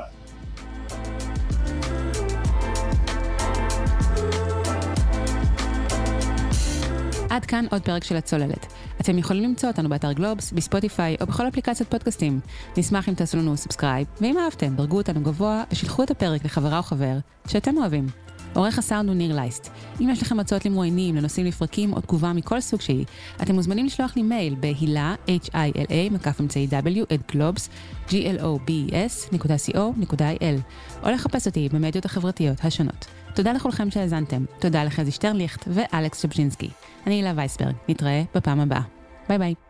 עד 7.31 7.45
כאן 7.47 7.65
עוד 7.71 7.83
פרק 7.83 8.05
של 8.05 8.17
הצוללת. 8.17 8.67
אתם 9.01 9.19
יכולים 9.19 9.43
למצוא 9.43 9.69
אותנו 9.69 9.89
באתר 9.89 10.13
גלובס, 10.13 10.53
בספוטיפיי 10.53 11.17
או 11.21 11.27
בכל 11.27 11.49
אפליקציית 11.49 11.91
פודקאסטים. 11.91 12.41
נשמח 12.77 13.09
אם 13.09 13.15
תעשו 13.15 13.37
לנו 13.37 13.57
subscribe, 13.57 14.07
ואם 14.21 14.39
אהבתם, 14.39 14.77
דרגו 14.77 14.97
אותנו 14.97 15.21
גבוה 15.21 15.65
ושילחו 15.73 16.03
את 16.03 16.11
הפרק 16.11 16.45
לחברה 16.45 16.79
או 16.79 16.83
חבר 16.83 17.17
שאתם 17.47 17.77
אוהבים. 17.77 18.07
עורך 18.55 18.79
הסאונד 18.79 19.09
הוא 19.09 19.17
ניר 19.17 19.37
לייסט. 19.37 19.71
אם 20.01 20.11
יש 20.11 20.23
לכם 20.23 20.41
הצעות 20.41 20.67
למרואיינים, 20.67 21.17
לנושאים 21.17 21.47
לפרקים 21.47 21.93
או 21.93 22.01
תגובה 22.01 22.33
מכל 22.33 22.61
סוג 22.61 22.81
שהיא, 22.81 23.05
אתם 23.43 23.55
מוזמנים 23.55 23.87
לשלוח 23.87 24.17
לי 24.17 24.23
מייל 24.23 24.55
בהילה, 24.55 25.15
H-I-L-A, 25.27 26.13
מקף 26.13 26.41
אמצעי 26.41 26.69
W, 26.71 26.75
at 27.15 27.33
גלובס, 27.33 27.69
G-L-O-B-S.co.il, 28.09 30.61
או 31.03 31.11
לחפש 31.11 31.47
אותי 31.47 31.69
במדיות 31.73 32.05
החברתיות 32.05 32.65
השונות. 32.65 33.07
תודה 33.35 33.53
לכולכם 33.53 33.91
שהאזנתם. 33.91 34.45
תודה 34.59 34.85
לחזי 34.85 35.11
שטרנליכט 35.11 35.65
ואלכס 35.67 36.23
זבז'ינסקי. 36.23 36.71
אני 37.07 37.15
הילה 37.15 37.33
וייסברג, 37.37 37.75
נתראה 37.89 38.23
בפעם 38.35 38.61
הבאה. 38.61 38.83
ביי 39.29 39.39
ביי. 39.39 39.70